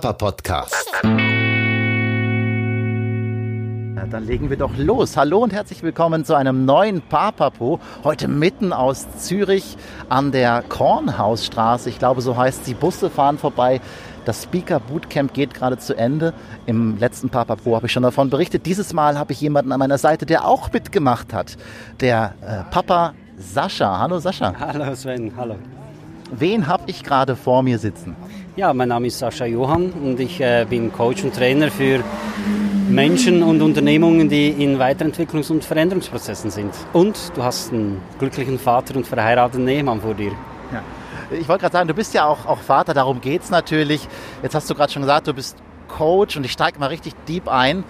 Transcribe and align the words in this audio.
Papa 0.00 0.14
Podcast. 0.14 0.90
dann 4.10 4.24
legen 4.24 4.48
wir 4.48 4.56
doch 4.56 4.74
los. 4.78 5.18
Hallo 5.18 5.40
und 5.40 5.52
herzlich 5.52 5.82
willkommen 5.82 6.24
zu 6.24 6.34
einem 6.34 6.64
neuen 6.64 7.02
Papapo. 7.02 7.80
Heute 8.02 8.26
mitten 8.26 8.72
aus 8.72 9.06
Zürich 9.18 9.76
an 10.08 10.32
der 10.32 10.64
Kornhausstraße. 10.66 11.90
Ich 11.90 11.98
glaube, 11.98 12.22
so 12.22 12.34
heißt 12.34 12.64
sie. 12.64 12.72
Busse 12.72 13.10
fahren 13.10 13.36
vorbei. 13.36 13.82
Das 14.24 14.44
Speaker 14.44 14.80
Bootcamp 14.80 15.34
geht 15.34 15.52
gerade 15.52 15.76
zu 15.76 15.94
Ende. 15.94 16.32
Im 16.64 16.96
letzten 16.96 17.28
Papapo 17.28 17.76
habe 17.76 17.84
ich 17.84 17.92
schon 17.92 18.02
davon 18.02 18.30
berichtet. 18.30 18.64
Dieses 18.64 18.94
Mal 18.94 19.18
habe 19.18 19.32
ich 19.32 19.40
jemanden 19.42 19.70
an 19.70 19.80
meiner 19.80 19.98
Seite, 19.98 20.24
der 20.24 20.46
auch 20.46 20.72
mitgemacht 20.72 21.34
hat. 21.34 21.58
Der 22.00 22.32
äh, 22.40 22.64
Papa 22.70 23.12
Sascha. 23.36 23.98
Hallo 23.98 24.18
Sascha. 24.18 24.54
Hallo 24.58 24.94
Sven, 24.94 25.30
hallo. 25.36 25.56
Wen 26.32 26.68
habe 26.68 26.84
ich 26.86 27.02
gerade 27.02 27.36
vor 27.36 27.62
mir 27.62 27.78
sitzen? 27.78 28.16
Ja, 28.60 28.74
mein 28.74 28.90
Name 28.90 29.06
ist 29.06 29.18
Sascha 29.18 29.46
Johann 29.46 29.90
und 29.90 30.20
ich 30.20 30.38
äh, 30.38 30.66
bin 30.68 30.92
Coach 30.92 31.24
und 31.24 31.34
Trainer 31.34 31.70
für 31.70 32.04
Menschen 32.90 33.42
und 33.42 33.62
Unternehmungen, 33.62 34.28
die 34.28 34.50
in 34.50 34.78
Weiterentwicklungs- 34.78 35.50
und 35.50 35.64
Veränderungsprozessen 35.64 36.50
sind. 36.50 36.74
Und 36.92 37.32
du 37.34 37.42
hast 37.42 37.72
einen 37.72 38.02
glücklichen 38.18 38.58
Vater 38.58 38.96
und 38.96 39.06
verheirateten 39.06 39.66
Ehemann 39.66 40.02
vor 40.02 40.12
dir. 40.12 40.32
Ja. 40.74 40.82
Ich 41.30 41.48
wollte 41.48 41.62
gerade 41.62 41.72
sagen, 41.72 41.88
du 41.88 41.94
bist 41.94 42.12
ja 42.12 42.26
auch, 42.26 42.44
auch 42.44 42.58
Vater, 42.58 42.92
darum 42.92 43.22
geht 43.22 43.44
es 43.44 43.50
natürlich. 43.50 44.06
Jetzt 44.42 44.54
hast 44.54 44.68
du 44.68 44.74
gerade 44.74 44.92
schon 44.92 45.00
gesagt, 45.00 45.26
du 45.26 45.32
bist 45.32 45.56
Coach 45.88 46.36
und 46.36 46.44
ich 46.44 46.52
steige 46.52 46.78
mal 46.78 46.88
richtig 46.88 47.14
deep 47.26 47.48
ein. 47.48 47.82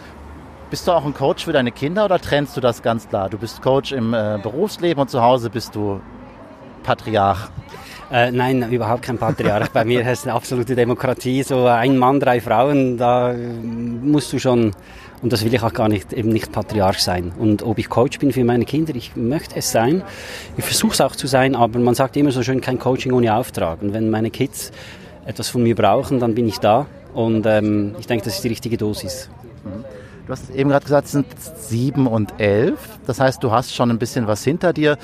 Bist 0.71 0.87
du 0.87 0.93
auch 0.93 1.05
ein 1.05 1.15
Coach 1.15 1.47
für 1.47 1.53
deine 1.53 1.73
Kinder 1.73 2.05
oder 2.05 2.21
trennst 2.21 2.57
du 2.57 2.61
das 2.61 2.81
ganz 2.81 3.09
klar? 3.09 3.29
Du 3.29 3.39
bist 3.39 3.61
Coach 3.61 3.91
im 3.91 4.15
äh, 4.15 4.39
Berufsleben 4.41 5.01
und 5.01 5.11
zu 5.11 5.21
Hause 5.21 5.51
bist 5.51 5.75
du 5.75 6.01
Patriarch. 6.83 7.51
Äh, 8.13 8.33
nein, 8.33 8.71
überhaupt 8.73 9.03
kein 9.03 9.19
Patriarch. 9.19 9.69
Bei 9.69 9.85
mir 9.85 10.01
ist 10.01 10.21
es 10.21 10.25
eine 10.25 10.35
absolute 10.35 10.75
Demokratie. 10.75 11.43
So 11.45 11.67
ein 11.67 11.97
Mann, 11.97 12.19
drei 12.19 12.41
Frauen, 12.41 12.99
da 12.99 13.33
musst 13.33 14.33
du 14.33 14.41
schon, 14.41 14.73
und 15.23 15.33
das 15.33 15.45
will 15.45 15.55
ich 15.55 15.63
auch 15.63 15.73
gar 15.73 15.89
nicht, 15.89 16.13
eben 16.13 16.31
nicht 16.31 16.51
Patriarch 16.51 16.99
sein. 16.99 17.31
Und 17.39 17.63
ob 17.63 17.79
ich 17.79 17.89
Coach 17.89 18.19
bin 18.19 18.33
für 18.33 18.43
meine 18.43 18.65
Kinder, 18.65 18.97
ich 18.97 19.15
möchte 19.15 19.57
es 19.57 19.71
sein. 19.71 20.03
Ich 20.57 20.65
versuche 20.65 20.93
es 20.93 21.01
auch 21.01 21.15
zu 21.15 21.29
sein, 21.29 21.55
aber 21.55 21.79
man 21.79 21.95
sagt 21.95 22.17
immer 22.17 22.33
so 22.33 22.43
schön, 22.43 22.61
kein 22.61 22.81
Coaching 22.81 23.13
ohne 23.13 23.35
Auftrag. 23.35 23.81
Und 23.81 23.93
wenn 23.93 24.11
meine 24.11 24.31
Kids 24.31 24.73
etwas 25.25 25.49
von 25.49 25.63
mir 25.63 25.77
brauchen, 25.77 26.19
dann 26.19 26.35
bin 26.35 26.49
ich 26.49 26.59
da. 26.59 26.87
Und 27.15 27.47
ähm, 27.47 27.95
ich 28.01 28.07
denke, 28.09 28.25
das 28.25 28.35
ist 28.37 28.45
die 28.45 28.49
richtige 28.49 28.77
Dosis. 28.77 29.31
Mhm. 29.65 29.85
Du 30.27 30.33
hast 30.33 30.51
eben 30.51 30.71
gerade 30.71 30.85
gesagt, 30.85 31.07
es 31.07 31.13
sind 31.13 31.27
sieben 31.59 32.07
und 32.07 32.35
elf. 32.39 32.79
Das 33.07 33.19
heißt, 33.19 33.43
du 33.43 33.51
hast 33.51 33.75
schon 33.75 33.91
ein 33.91 33.99
bisschen 33.99 34.29
was 34.29 34.45
hinter 34.45 34.73
dir. 34.73 34.97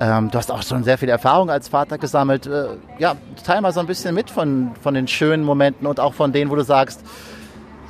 Ähm, 0.00 0.30
du 0.30 0.38
hast 0.38 0.50
auch 0.50 0.62
schon 0.62 0.82
sehr 0.82 0.96
viel 0.96 1.10
Erfahrung 1.10 1.50
als 1.50 1.68
Vater 1.68 1.98
gesammelt. 1.98 2.46
Äh, 2.46 2.68
ja, 2.98 3.16
teil 3.44 3.60
mal 3.60 3.72
so 3.72 3.80
ein 3.80 3.86
bisschen 3.86 4.14
mit 4.14 4.30
von, 4.30 4.70
von 4.80 4.94
den 4.94 5.06
schönen 5.06 5.44
Momenten 5.44 5.86
und 5.86 6.00
auch 6.00 6.14
von 6.14 6.32
denen, 6.32 6.50
wo 6.50 6.56
du 6.56 6.64
sagst, 6.64 7.04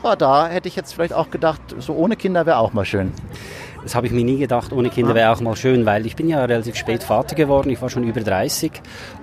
oh, 0.03 0.15
da 0.19 0.49
hätte 0.49 0.67
ich 0.67 0.75
jetzt 0.75 0.93
vielleicht 0.93 1.13
auch 1.13 1.31
gedacht, 1.31 1.61
so 1.79 1.95
ohne 1.95 2.17
Kinder 2.17 2.47
wäre 2.47 2.59
auch 2.59 2.73
mal 2.73 2.85
schön. 2.85 3.13
Das 3.83 3.95
habe 3.95 4.07
ich 4.07 4.13
mir 4.13 4.25
nie 4.25 4.39
gedacht, 4.39 4.73
ohne 4.73 4.91
Kinder 4.91 5.15
wäre 5.15 5.33
auch 5.33 5.41
mal 5.41 5.57
schön, 5.57 5.87
weil 5.87 6.05
ich 6.05 6.15
bin 6.15 6.29
ja 6.29 6.45
relativ 6.45 6.77
spät 6.77 7.03
Vater 7.03 7.35
geworden, 7.35 7.71
ich 7.71 7.81
war 7.81 7.89
schon 7.89 8.05
über 8.05 8.21
30 8.21 8.73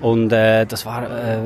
und 0.02 0.32
äh, 0.32 0.66
das 0.66 0.86
war 0.86 1.04
äh, 1.04 1.38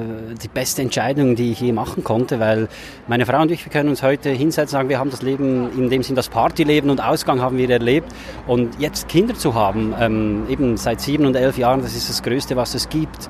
die 0.41 0.47
beste 0.47 0.81
Entscheidung, 0.81 1.35
die 1.35 1.51
ich 1.51 1.59
je 1.59 1.73
machen 1.73 2.03
konnte, 2.03 2.39
weil 2.39 2.69
meine 3.07 3.25
Frau 3.25 3.41
und 3.41 3.51
ich, 3.51 3.65
wir 3.65 3.71
können 3.71 3.89
uns 3.89 4.01
heute 4.01 4.29
hinsetzen 4.29 4.61
und 4.61 4.79
sagen, 4.79 4.89
wir 4.89 4.99
haben 4.99 5.11
das 5.11 5.21
Leben, 5.21 5.69
in 5.77 5.89
dem 5.89 6.03
Sinn 6.03 6.15
das 6.15 6.29
Partyleben 6.29 6.89
und 6.89 7.03
Ausgang 7.03 7.41
haben 7.41 7.57
wir 7.57 7.69
erlebt 7.69 8.11
und 8.47 8.79
jetzt 8.79 9.09
Kinder 9.09 9.35
zu 9.35 9.55
haben, 9.55 9.93
ähm, 9.99 10.45
eben 10.49 10.77
seit 10.77 11.01
sieben 11.01 11.25
und 11.25 11.35
elf 11.35 11.57
Jahren, 11.57 11.81
das 11.81 11.95
ist 11.95 12.09
das 12.09 12.23
Größte, 12.23 12.55
was 12.55 12.75
es 12.75 12.87
gibt. 12.89 13.29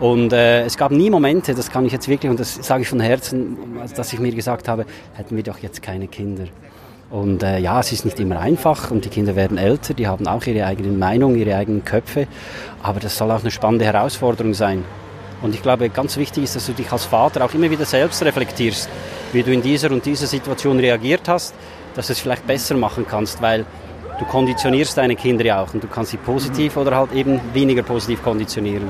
Und 0.00 0.32
äh, 0.32 0.64
es 0.64 0.78
gab 0.78 0.92
nie 0.92 1.10
Momente, 1.10 1.54
das 1.54 1.70
kann 1.70 1.84
ich 1.84 1.92
jetzt 1.92 2.08
wirklich, 2.08 2.30
und 2.30 2.40
das 2.40 2.54
sage 2.54 2.82
ich 2.82 2.88
von 2.88 3.00
Herzen, 3.00 3.58
dass 3.94 4.12
ich 4.14 4.18
mir 4.18 4.32
gesagt 4.34 4.66
habe, 4.66 4.86
hätten 5.12 5.36
wir 5.36 5.42
doch 5.42 5.58
jetzt 5.58 5.82
keine 5.82 6.08
Kinder. 6.08 6.44
Und 7.10 7.42
äh, 7.42 7.58
ja, 7.58 7.80
es 7.80 7.90
ist 7.90 8.04
nicht 8.04 8.20
immer 8.20 8.38
einfach 8.38 8.92
und 8.92 9.04
die 9.04 9.08
Kinder 9.08 9.34
werden 9.34 9.58
älter, 9.58 9.94
die 9.94 10.06
haben 10.06 10.28
auch 10.28 10.44
ihre 10.46 10.64
eigenen 10.64 10.96
Meinungen, 10.96 11.36
ihre 11.36 11.56
eigenen 11.56 11.84
Köpfe, 11.84 12.28
aber 12.84 13.00
das 13.00 13.18
soll 13.18 13.32
auch 13.32 13.40
eine 13.40 13.50
spannende 13.50 13.84
Herausforderung 13.84 14.54
sein. 14.54 14.84
Und 15.42 15.54
ich 15.54 15.62
glaube, 15.62 15.88
ganz 15.88 16.16
wichtig 16.16 16.44
ist, 16.44 16.54
dass 16.54 16.66
du 16.66 16.72
dich 16.72 16.92
als 16.92 17.06
Vater 17.06 17.44
auch 17.44 17.52
immer 17.52 17.68
wieder 17.68 17.84
selbst 17.84 18.22
reflektierst, 18.22 18.88
wie 19.32 19.42
du 19.42 19.52
in 19.52 19.60
dieser 19.60 19.90
und 19.90 20.04
dieser 20.06 20.28
Situation 20.28 20.78
reagiert 20.78 21.26
hast, 21.26 21.54
dass 21.96 22.06
du 22.06 22.12
es 22.12 22.20
vielleicht 22.20 22.46
besser 22.46 22.76
machen 22.76 23.04
kannst, 23.08 23.42
weil 23.42 23.64
du 24.20 24.24
konditionierst 24.26 24.96
deine 24.96 25.16
Kinder 25.16 25.44
ja 25.44 25.62
auch 25.62 25.74
und 25.74 25.82
du 25.82 25.88
kannst 25.88 26.12
sie 26.12 26.16
positiv 26.16 26.76
oder 26.76 26.94
halt 26.94 27.12
eben 27.12 27.40
weniger 27.52 27.82
positiv 27.82 28.22
konditionieren. 28.22 28.88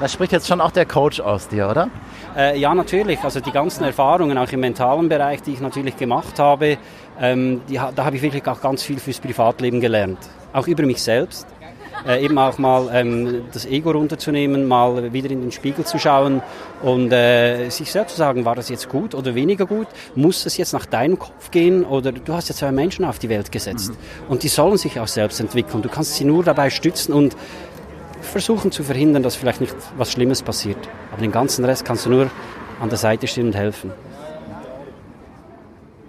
Das 0.00 0.12
spricht 0.12 0.32
jetzt 0.32 0.48
schon 0.48 0.60
auch 0.60 0.72
der 0.72 0.86
Coach 0.86 1.20
aus 1.20 1.48
dir, 1.48 1.68
oder? 1.68 1.88
Äh, 2.36 2.58
ja, 2.58 2.74
natürlich. 2.74 3.22
Also 3.22 3.40
die 3.40 3.52
ganzen 3.52 3.84
Erfahrungen, 3.84 4.36
auch 4.36 4.50
im 4.50 4.60
mentalen 4.60 5.08
Bereich, 5.08 5.42
die 5.42 5.52
ich 5.52 5.60
natürlich 5.60 5.96
gemacht 5.96 6.38
habe, 6.38 6.78
ähm, 7.20 7.60
die, 7.68 7.74
da 7.74 8.04
habe 8.04 8.16
ich 8.16 8.22
wirklich 8.22 8.46
auch 8.48 8.60
ganz 8.60 8.82
viel 8.82 8.98
fürs 8.98 9.20
Privatleben 9.20 9.80
gelernt. 9.80 10.18
Auch 10.52 10.66
über 10.66 10.84
mich 10.84 11.00
selbst. 11.00 11.46
Äh, 12.06 12.24
eben 12.24 12.36
auch 12.36 12.58
mal 12.58 12.90
ähm, 12.92 13.44
das 13.52 13.64
Ego 13.64 13.92
runterzunehmen, 13.92 14.66
mal 14.66 15.12
wieder 15.12 15.30
in 15.30 15.40
den 15.40 15.52
Spiegel 15.52 15.86
zu 15.86 15.98
schauen 15.98 16.42
und 16.82 17.12
äh, 17.12 17.70
sich 17.70 17.90
selbst 17.90 18.12
zu 18.12 18.18
sagen, 18.18 18.44
war 18.44 18.56
das 18.56 18.68
jetzt 18.68 18.90
gut 18.90 19.14
oder 19.14 19.34
weniger 19.34 19.64
gut? 19.64 19.86
Muss 20.14 20.44
es 20.44 20.56
jetzt 20.58 20.74
nach 20.74 20.84
deinem 20.84 21.18
Kopf 21.18 21.50
gehen 21.50 21.82
oder 21.84 22.12
du 22.12 22.34
hast 22.34 22.48
jetzt 22.48 22.58
zwei 22.58 22.72
Menschen 22.72 23.06
auf 23.06 23.20
die 23.20 23.30
Welt 23.30 23.50
gesetzt 23.52 23.92
mhm. 23.92 23.96
und 24.28 24.42
die 24.42 24.48
sollen 24.48 24.76
sich 24.76 25.00
auch 25.00 25.06
selbst 25.06 25.40
entwickeln. 25.40 25.80
Du 25.82 25.88
kannst 25.88 26.16
sie 26.16 26.24
nur 26.24 26.44
dabei 26.44 26.68
stützen 26.68 27.14
und 27.14 27.36
versuchen 28.24 28.70
zu 28.72 28.82
verhindern, 28.82 29.22
dass 29.22 29.36
vielleicht 29.36 29.60
nicht 29.60 29.74
was 29.96 30.12
Schlimmes 30.12 30.42
passiert. 30.42 30.78
Aber 31.12 31.20
den 31.20 31.32
ganzen 31.32 31.64
Rest 31.64 31.84
kannst 31.84 32.06
du 32.06 32.10
nur 32.10 32.30
an 32.80 32.88
der 32.88 32.98
Seite 32.98 33.26
stehen 33.26 33.46
und 33.46 33.56
helfen. 33.56 33.92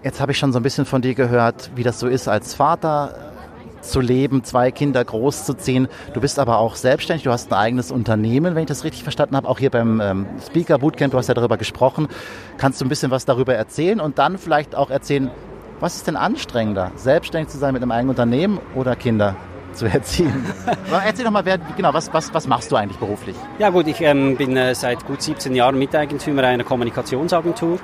Jetzt 0.03 0.21
habe 0.21 0.31
ich 0.31 0.37
schon 0.37 0.53
so 0.53 0.59
ein 0.59 0.63
bisschen 0.63 0.85
von 0.85 1.01
dir 1.01 1.15
gehört, 1.15 1.71
wie 1.75 1.83
das 1.83 1.99
so 1.99 2.07
ist, 2.07 2.27
als 2.27 2.53
Vater 2.53 3.33
zu 3.81 3.99
leben, 3.99 4.43
zwei 4.43 4.71
Kinder 4.71 5.03
großzuziehen. 5.03 5.87
Du 6.13 6.21
bist 6.21 6.39
aber 6.39 6.57
auch 6.57 6.75
selbstständig, 6.75 7.23
du 7.23 7.31
hast 7.31 7.51
ein 7.51 7.57
eigenes 7.57 7.91
Unternehmen, 7.91 8.55
wenn 8.55 8.63
ich 8.63 8.67
das 8.67 8.83
richtig 8.83 9.03
verstanden 9.03 9.35
habe, 9.35 9.47
auch 9.47 9.59
hier 9.59 9.69
beim 9.69 10.01
ähm, 10.01 10.25
Speaker 10.45 10.79
Bootcamp, 10.79 11.11
du 11.11 11.17
hast 11.17 11.27
ja 11.27 11.33
darüber 11.33 11.57
gesprochen. 11.57 12.07
Kannst 12.57 12.81
du 12.81 12.85
ein 12.85 12.89
bisschen 12.89 13.11
was 13.11 13.25
darüber 13.25 13.53
erzählen 13.53 13.99
und 13.99 14.17
dann 14.17 14.37
vielleicht 14.37 14.75
auch 14.75 14.89
erzählen, 14.89 15.29
was 15.79 15.95
ist 15.95 16.07
denn 16.07 16.15
anstrengender, 16.15 16.91
selbstständig 16.95 17.49
zu 17.49 17.57
sein 17.57 17.73
mit 17.73 17.81
einem 17.81 17.91
eigenen 17.91 18.11
Unternehmen 18.11 18.59
oder 18.75 18.95
Kinder? 18.95 19.35
Zu 19.75 19.85
erziehen. 19.85 20.45
Erzähl 21.05 21.25
doch 21.25 21.31
mal, 21.31 21.45
wer, 21.45 21.57
genau, 21.75 21.93
was, 21.93 22.11
was, 22.13 22.33
was 22.33 22.47
machst 22.47 22.71
du 22.71 22.75
eigentlich 22.75 22.97
beruflich? 22.97 23.35
Ja 23.59 23.69
gut, 23.69 23.87
ich 23.87 24.01
ähm, 24.01 24.35
bin 24.35 24.55
äh, 24.57 24.73
seit 24.73 25.05
gut 25.05 25.21
17 25.21 25.53
Jahren 25.55 25.77
Miteigentümer 25.77 26.43
einer 26.43 26.63
Kommunikationsagentur. 26.63 27.79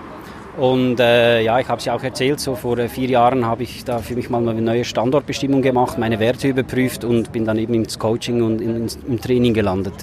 Und 0.57 0.99
äh, 0.99 1.41
ja, 1.41 1.59
ich 1.59 1.67
habe 1.69 1.79
es 1.79 1.85
ja 1.85 1.95
auch 1.95 2.03
erzählt, 2.03 2.39
so 2.39 2.55
vor 2.55 2.77
äh, 2.77 2.89
vier 2.89 3.09
Jahren 3.09 3.45
habe 3.45 3.63
ich 3.63 3.85
da 3.85 3.99
für 3.99 4.15
mich 4.15 4.29
mal 4.29 4.47
eine 4.47 4.61
neue 4.61 4.83
Standortbestimmung 4.83 5.61
gemacht, 5.61 5.97
meine 5.97 6.19
Werte 6.19 6.49
überprüft 6.49 7.05
und 7.05 7.31
bin 7.31 7.45
dann 7.45 7.57
eben 7.57 7.73
ins 7.73 7.99
Coaching 7.99 8.41
und 8.41 8.59
ins, 8.59 8.99
im 9.07 9.21
Training 9.21 9.53
gelandet. 9.53 9.93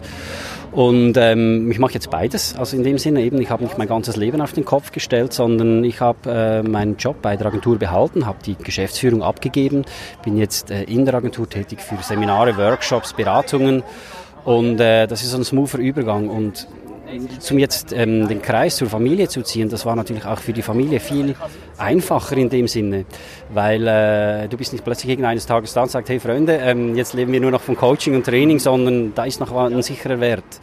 Und 0.72 1.16
ähm, 1.16 1.70
ich 1.70 1.78
mache 1.78 1.94
jetzt 1.94 2.10
beides. 2.10 2.54
Also 2.56 2.76
in 2.76 2.82
dem 2.82 2.98
Sinne 2.98 3.22
eben, 3.22 3.40
ich 3.40 3.50
habe 3.50 3.64
nicht 3.64 3.78
mein 3.78 3.88
ganzes 3.88 4.16
Leben 4.16 4.40
auf 4.40 4.52
den 4.52 4.64
Kopf 4.64 4.92
gestellt, 4.92 5.32
sondern 5.32 5.82
ich 5.82 6.00
habe 6.00 6.30
äh, 6.30 6.62
meinen 6.62 6.96
Job 6.96 7.22
bei 7.22 7.36
der 7.36 7.46
Agentur 7.46 7.78
behalten, 7.78 8.26
habe 8.26 8.38
die 8.44 8.54
Geschäftsführung 8.54 9.22
abgegeben, 9.22 9.84
bin 10.22 10.36
jetzt 10.36 10.70
äh, 10.70 10.84
in 10.84 11.04
der 11.04 11.14
Agentur 11.14 11.48
tätig 11.48 11.80
für 11.80 11.96
Seminare, 12.02 12.56
Workshops, 12.56 13.14
Beratungen. 13.14 13.82
Und 14.44 14.80
äh, 14.80 15.06
das 15.06 15.22
ist 15.22 15.34
ein 15.34 15.44
smoother 15.44 15.78
Übergang. 15.78 16.28
Und 16.28 16.68
zum 17.38 17.58
jetzt 17.58 17.92
ähm, 17.92 18.28
den 18.28 18.42
Kreis 18.42 18.76
zur 18.76 18.88
Familie 18.88 19.28
zu 19.28 19.42
ziehen, 19.42 19.68
das 19.68 19.86
war 19.86 19.96
natürlich 19.96 20.24
auch 20.24 20.38
für 20.38 20.52
die 20.52 20.62
Familie 20.62 21.00
viel 21.00 21.34
einfacher 21.76 22.36
in 22.36 22.48
dem 22.48 22.68
Sinne, 22.68 23.04
weil 23.52 23.86
äh, 23.86 24.48
du 24.48 24.56
bist 24.56 24.72
nicht 24.72 24.84
plötzlich 24.84 25.10
irgendeines 25.10 25.46
Tages 25.46 25.72
da 25.72 25.82
und 25.82 25.90
sagst, 25.90 26.08
hey 26.08 26.20
Freunde, 26.20 26.56
ähm, 26.56 26.96
jetzt 26.96 27.14
leben 27.14 27.32
wir 27.32 27.40
nur 27.40 27.50
noch 27.50 27.60
von 27.60 27.76
Coaching 27.76 28.14
und 28.14 28.24
Training, 28.24 28.58
sondern 28.58 29.14
da 29.14 29.24
ist 29.24 29.40
noch 29.40 29.54
ein 29.54 29.82
sicherer 29.82 30.20
Wert. 30.20 30.60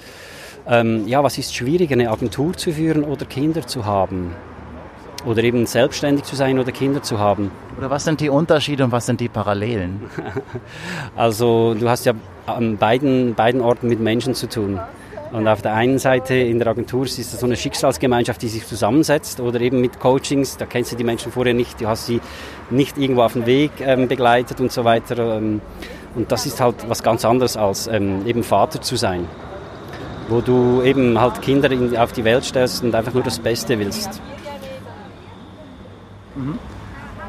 Ähm, 0.68 1.08
ja, 1.08 1.24
was 1.24 1.38
ist 1.38 1.56
schwieriger, 1.56 1.94
eine 1.94 2.10
Agentur 2.10 2.54
zu 2.54 2.72
führen 2.72 3.04
oder 3.04 3.25
Kinder 3.25 3.66
zu 3.68 3.86
haben? 3.86 4.36
Oder 5.25 5.44
eben 5.44 5.66
selbstständig 5.66 6.24
zu 6.24 6.36
sein 6.36 6.60
oder 6.60 6.72
Kinder 6.72 7.02
zu 7.02 7.18
haben. 7.18 7.52
Oder 7.78 7.90
was 7.90 8.04
sind 8.04 8.22
die 8.22 8.30
Unterschiede 8.30 8.84
und 8.84 8.92
was 8.92 9.08
sind 9.08 9.20
die 9.20 9.30
Parallelen? 9.30 10.02
also 11.16 11.74
du 11.74 11.90
hast 11.90 12.06
ja 12.06 12.14
an 12.46 12.78
beiden, 12.78 13.34
beiden 13.34 13.62
Orten 13.62 13.88
mit 13.88 14.00
Menschen 14.00 14.36
zu 14.36 14.48
tun. 14.48 14.80
Und 15.36 15.50
auf 15.50 15.62
der 15.62 15.74
einen 15.74 16.00
Seite 16.00 16.34
in 16.34 16.60
der 16.60 16.70
Agentur 16.70 17.04
ist 17.04 17.20
es 17.20 17.30
so 17.38 17.46
eine 17.46 17.58
Schicksalsgemeinschaft, 17.58 18.42
die 18.42 18.48
sich 18.48 18.66
zusammensetzt 18.66 19.42
oder 19.42 19.60
eben 19.60 19.82
mit 19.82 20.00
Coachings, 20.00 20.56
da 20.56 20.66
kennst 20.66 20.94
du 20.94 20.96
die 20.96 21.04
Menschen 21.04 21.30
vorher 21.30 21.54
nicht, 21.54 21.82
du 21.82 21.88
hast 21.88 22.06
sie 22.06 22.22
nicht 22.70 22.98
irgendwo 22.98 23.22
auf 23.24 23.34
dem 23.34 23.46
Weg 23.46 23.72
ähm, 23.82 24.08
begleitet 24.08 24.62
und 24.62 24.72
so 24.72 24.86
weiter. 24.86 25.36
Ähm, 25.36 25.60
und 26.16 26.32
das 26.32 26.46
ist 26.46 26.62
halt 26.62 26.88
was 26.88 27.04
ganz 27.04 27.26
anderes 27.26 27.58
als 27.58 27.88
ähm, 27.88 28.26
eben 28.26 28.44
Vater 28.44 28.80
zu 28.80 28.96
sein, 28.96 29.28
wo 30.30 30.40
du 30.40 30.82
eben 30.84 31.20
halt 31.20 31.42
Kinder 31.42 31.70
in, 31.70 31.98
auf 31.98 32.14
die 32.14 32.24
Welt 32.24 32.46
stellst 32.46 32.82
und 32.86 32.96
einfach 32.96 33.14
nur 33.14 33.24
das 33.24 33.38
Beste 33.38 33.78
willst. 33.78 34.22
Mhm. 36.36 36.58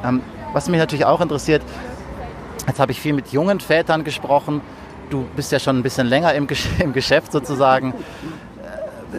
Ähm, 0.04 0.22
was 0.52 0.68
mich 0.68 0.78
natürlich 0.78 1.04
auch 1.04 1.20
interessiert, 1.20 1.62
jetzt 2.68 2.78
habe 2.78 2.92
ich 2.92 3.00
viel 3.00 3.14
mit 3.14 3.32
jungen 3.32 3.58
Vätern 3.58 4.04
gesprochen, 4.04 4.60
du 5.10 5.26
bist 5.36 5.52
ja 5.52 5.58
schon 5.58 5.78
ein 5.78 5.82
bisschen 5.82 6.06
länger 6.06 6.34
im, 6.34 6.46
Geschäft 6.46 7.32
sozusagen. 7.32 7.94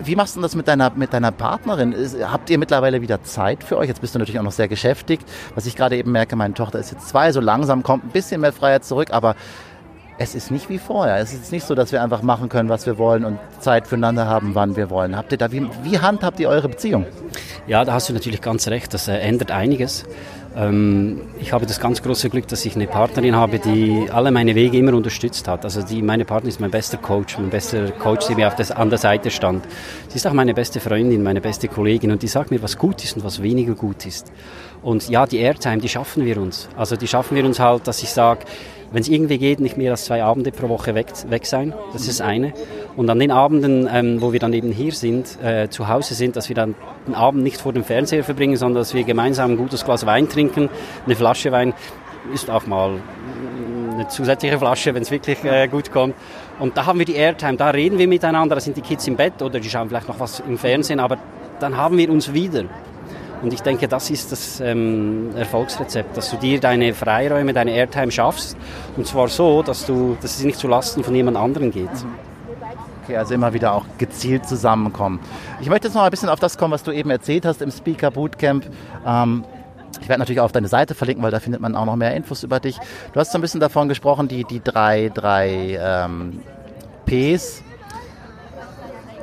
wie 0.04 0.16
machst 0.16 0.36
du 0.36 0.42
das 0.42 0.56
mit 0.56 0.68
deiner, 0.68 0.92
mit 0.96 1.14
deiner 1.14 1.32
Partnerin? 1.32 1.96
Habt 2.24 2.50
ihr 2.50 2.58
mittlerweile 2.58 3.02
wieder 3.02 3.24
Zeit 3.24 3.64
für 3.64 3.78
euch? 3.78 3.88
Jetzt 3.88 4.02
bist 4.02 4.16
du 4.16 4.20
natürlich 4.20 4.40
auch 4.40 4.44
noch 4.44 4.52
sehr 4.52 4.68
beschäftigt. 4.68 5.28
Was 5.56 5.66
ich 5.66 5.76
gerade 5.76 5.98
eben 5.98 6.12
merke, 6.12 6.36
meine 6.36 6.54
Tochter 6.54 6.80
ist 6.80 6.92
jetzt 6.92 7.10
zwei, 7.10 7.32
so 7.32 7.40
langsam 7.40 7.84
kommt 7.84 8.06
ein 8.06 8.10
bisschen 8.10 8.42
mehr 8.42 8.54
Freiheit 8.54 8.86
zurück, 8.86 9.10
aber 9.12 9.36
es 10.20 10.36
ist 10.36 10.52
nicht 10.52 10.70
wie 10.70 10.80
vorher. 10.80 11.18
Es 11.18 11.34
ist 11.34 11.52
nicht 11.52 11.66
so, 11.66 11.76
dass 11.76 11.92
wir 11.92 12.02
einfach 12.02 12.22
machen 12.22 12.50
können, 12.50 12.70
was 12.70 12.86
wir 12.86 12.98
wollen 12.98 13.24
und 13.24 13.40
Zeit 13.60 13.88
füreinander 13.88 14.26
haben, 14.26 14.56
wann 14.56 14.76
wir 14.76 14.90
wollen. 14.90 15.16
Habt 15.16 15.32
ihr 15.32 15.38
da, 15.38 15.52
wie, 15.52 15.68
wie 15.84 16.00
handhabt 16.00 16.40
ihr 16.40 16.50
eure 16.50 16.70
Beziehung? 16.70 17.06
Ja, 17.68 17.86
da 17.86 17.94
hast 17.94 18.10
du 18.10 18.14
natürlich 18.14 18.42
ganz 18.42 18.68
recht. 18.68 18.94
Das 18.94 19.08
äh, 19.08 19.18
ändert 19.18 19.52
einiges. 19.52 20.06
Ähm, 20.56 21.22
ich 21.40 21.54
habe 21.54 21.66
das 21.66 21.80
ganz 21.80 22.02
große 22.02 22.30
Glück, 22.30 22.48
dass 22.48 22.66
ich 22.66 22.76
eine 22.76 22.88
Partnerin 22.88 23.36
habe, 23.36 23.60
die 23.60 24.08
alle 24.12 24.32
meine 24.32 24.56
Wege 24.56 24.78
immer 24.78 24.94
unterstützt 24.94 25.48
hat. 25.48 25.64
Also 25.64 25.82
die, 25.82 26.02
meine 26.02 26.26
Partnerin 26.26 26.50
ist 26.50 26.60
mein 26.60 26.72
bester 26.72 26.98
Coach, 26.98 27.38
mein 27.38 27.50
bester 27.50 27.92
Coach, 27.92 28.28
der 28.28 28.36
mir 28.36 28.48
auf 28.48 28.56
das, 28.56 28.72
an 28.72 28.90
der 28.90 28.98
Seite 29.00 29.32
stand. 29.32 29.66
Sie 30.10 30.16
ist 30.16 30.26
auch 30.28 30.34
meine 30.34 30.54
beste 30.54 30.80
Freundin, 30.80 31.24
meine 31.24 31.42
beste 31.42 31.68
Kollegin 31.68 32.12
und 32.12 32.22
die 32.22 32.28
sagt 32.28 32.52
mir, 32.52 32.62
was 32.62 32.78
gut 32.78 33.04
ist 33.04 33.18
und 33.18 33.24
was 33.24 33.42
weniger 33.42 33.74
gut 33.74 34.06
ist. 34.06 34.32
Und 34.82 35.10
ja, 35.10 35.26
die 35.26 35.38
Airtime, 35.38 35.80
die 35.80 35.90
schaffen 35.90 36.26
wir 36.26 36.38
uns. 36.38 36.70
Also 36.78 36.96
die 36.96 37.08
schaffen 37.08 37.36
wir 37.36 37.46
uns 37.46 37.60
halt, 37.60 37.88
dass 37.88 38.02
ich 38.04 38.10
sage, 38.10 38.46
wenn 38.92 39.02
es 39.02 39.10
irgendwie 39.10 39.38
geht, 39.38 39.60
nicht 39.60 39.78
mehr 39.78 39.92
als 39.92 40.06
zwei 40.06 40.24
Abende 40.24 40.52
pro 40.52 40.70
Woche 40.70 40.96
weg, 40.96 41.08
weg 41.30 41.46
sein. 41.46 41.74
Das 41.94 42.08
ist 42.08 42.22
eine. 42.22 42.54
Und 42.98 43.10
an 43.12 43.20
den 43.20 43.30
Abenden, 43.30 43.88
ähm, 43.90 44.22
wo 44.22 44.34
wir 44.34 44.40
dann 44.40 44.54
eben 44.54 44.72
hier 44.72 44.92
sind, 44.92 45.38
äh, 45.42 45.70
zu 45.70 45.88
Hause 45.88 46.16
sind, 46.16 46.36
dass 46.36 46.50
wir 46.50 46.56
dann 46.56 46.74
den 47.06 47.14
Abend 47.14 47.44
nicht 47.44 47.62
vor 47.62 47.72
dem 47.72 47.84
Fernseher 47.84 48.24
verbringen, 48.24 48.58
sondern 48.58 48.82
dass 48.82 48.96
wir 48.96 49.04
gemeinsam 49.04 49.52
ein 49.52 49.58
gutes 49.58 49.86
Glas 49.86 50.08
Wein 50.08 50.28
trinken. 50.28 50.68
Eine 51.06 51.16
Flasche 51.16 51.52
Wein 51.52 51.76
ist 52.34 52.50
auch 52.50 52.66
mal 52.66 53.00
eine 53.94 54.08
zusätzliche 54.08 54.58
Flasche, 54.58 54.96
wenn 54.96 55.04
es 55.04 55.12
wirklich 55.12 55.44
äh, 55.44 55.68
gut 55.68 55.92
kommt. 55.92 56.16
Und 56.58 56.76
da 56.76 56.88
haben 56.88 56.98
wir 56.98 57.06
die 57.06 57.14
Airtime, 57.14 57.56
da 57.56 57.70
reden 57.70 58.00
wir 58.00 58.08
miteinander, 58.08 58.56
da 58.56 58.62
sind 58.62 58.76
die 58.76 58.82
Kids 58.82 59.08
im 59.08 59.16
Bett 59.16 59.44
oder 59.44 59.60
die 59.60 59.70
schauen 59.70 59.90
vielleicht 59.90 60.08
noch 60.08 60.20
was 60.20 60.40
im 60.40 60.58
Fernsehen, 60.58 61.00
aber 61.00 61.18
dann 61.60 61.78
haben 61.78 62.00
wir 62.00 62.10
uns 62.10 62.34
wieder. 62.34 62.64
Und 63.44 63.54
ich 63.54 63.62
denke, 63.62 63.88
das 63.88 64.10
ist 64.10 64.32
das 64.32 64.60
ähm, 64.60 65.30
Erfolgsrezept, 65.36 66.18
dass 66.18 66.32
du 66.32 66.38
dir 66.38 66.60
deine 66.60 66.96
Freiräume, 66.96 67.54
deine 67.54 67.76
Airtime 67.76 68.12
schaffst. 68.12 68.58
Und 68.96 69.06
zwar 69.06 69.28
so, 69.28 69.62
dass, 69.62 69.86
du, 69.86 70.18
dass 70.20 70.40
es 70.40 70.44
nicht 70.44 70.58
zu 70.58 70.68
Lasten 70.68 71.04
von 71.04 71.14
jemand 71.14 71.38
anderem 71.38 71.70
geht. 71.70 71.92
Okay, 73.08 73.16
also 73.16 73.34
immer 73.34 73.54
wieder 73.54 73.72
auch 73.72 73.86
gezielt 73.98 74.46
zusammenkommen. 74.46 75.22
Ich 75.62 75.70
möchte 75.70 75.88
jetzt 75.88 75.96
noch 75.96 76.04
ein 76.04 76.12
bisschen 76.12 76.28
auf 76.28 76.42
das 76.42 76.58
kommen, 76.58 76.74
was 76.74 76.84
du 76.84 76.92
eben 76.92 77.10
erzählt 77.10 77.46
hast 77.46 77.62
im 77.62 77.72
Speaker 77.72 78.12
Bootcamp. 78.12 78.66
Ähm, 79.06 79.46
ich 80.02 80.10
werde 80.10 80.20
natürlich 80.20 80.42
auch 80.42 80.46
auf 80.46 80.52
deine 80.52 80.68
Seite 80.68 80.94
verlinken, 80.94 81.24
weil 81.24 81.32
da 81.32 81.40
findet 81.40 81.62
man 81.62 81.78
auch 81.78 81.86
noch 81.86 81.96
mehr 81.96 82.14
Infos 82.18 82.44
über 82.44 82.60
dich. 82.60 82.78
Du 83.14 83.20
hast 83.22 83.32
so 83.32 83.38
ein 83.38 83.42
bisschen 83.42 83.62
davon 83.62 83.88
gesprochen, 83.88 84.28
die, 84.28 84.44
die 84.44 84.62
drei, 84.62 85.10
drei 85.14 85.80
ähm, 85.82 86.42
Ps, 87.06 87.64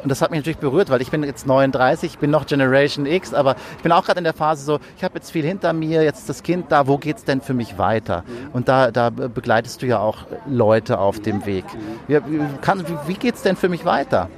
und 0.04 0.10
das 0.10 0.20
hat 0.20 0.30
mich 0.30 0.38
natürlich 0.38 0.58
berührt, 0.58 0.90
weil 0.90 1.00
ich 1.00 1.10
bin 1.10 1.24
jetzt 1.24 1.46
39, 1.46 2.12
ich 2.12 2.18
bin 2.18 2.30
noch 2.30 2.46
Generation 2.46 3.06
X, 3.06 3.32
aber 3.32 3.56
ich 3.78 3.82
bin 3.82 3.90
auch 3.90 4.04
gerade 4.04 4.18
in 4.18 4.24
der 4.24 4.34
Phase 4.34 4.62
so, 4.64 4.78
ich 4.98 5.02
habe 5.02 5.14
jetzt 5.14 5.30
viel 5.30 5.44
hinter 5.44 5.72
mir, 5.72 6.02
jetzt 6.02 6.28
das 6.28 6.42
Kind 6.42 6.70
da, 6.70 6.86
wo 6.86 6.98
geht 6.98 7.16
es 7.16 7.24
denn 7.24 7.40
für 7.40 7.54
mich 7.54 7.78
weiter? 7.78 8.22
Und 8.52 8.68
da, 8.68 8.90
da 8.90 9.08
begleitest 9.08 9.80
du 9.80 9.86
ja 9.86 9.98
auch 9.98 10.26
Leute 10.46 10.98
auf 10.98 11.20
dem 11.20 11.46
Weg. 11.46 11.64
Wie, 12.06 12.20
kann, 12.60 12.86
wie, 12.86 13.08
wie 13.08 13.14
geht 13.14 13.36
es 13.36 13.42
denn 13.42 13.56
für 13.56 13.70
mich 13.70 13.86
weiter? 13.86 14.28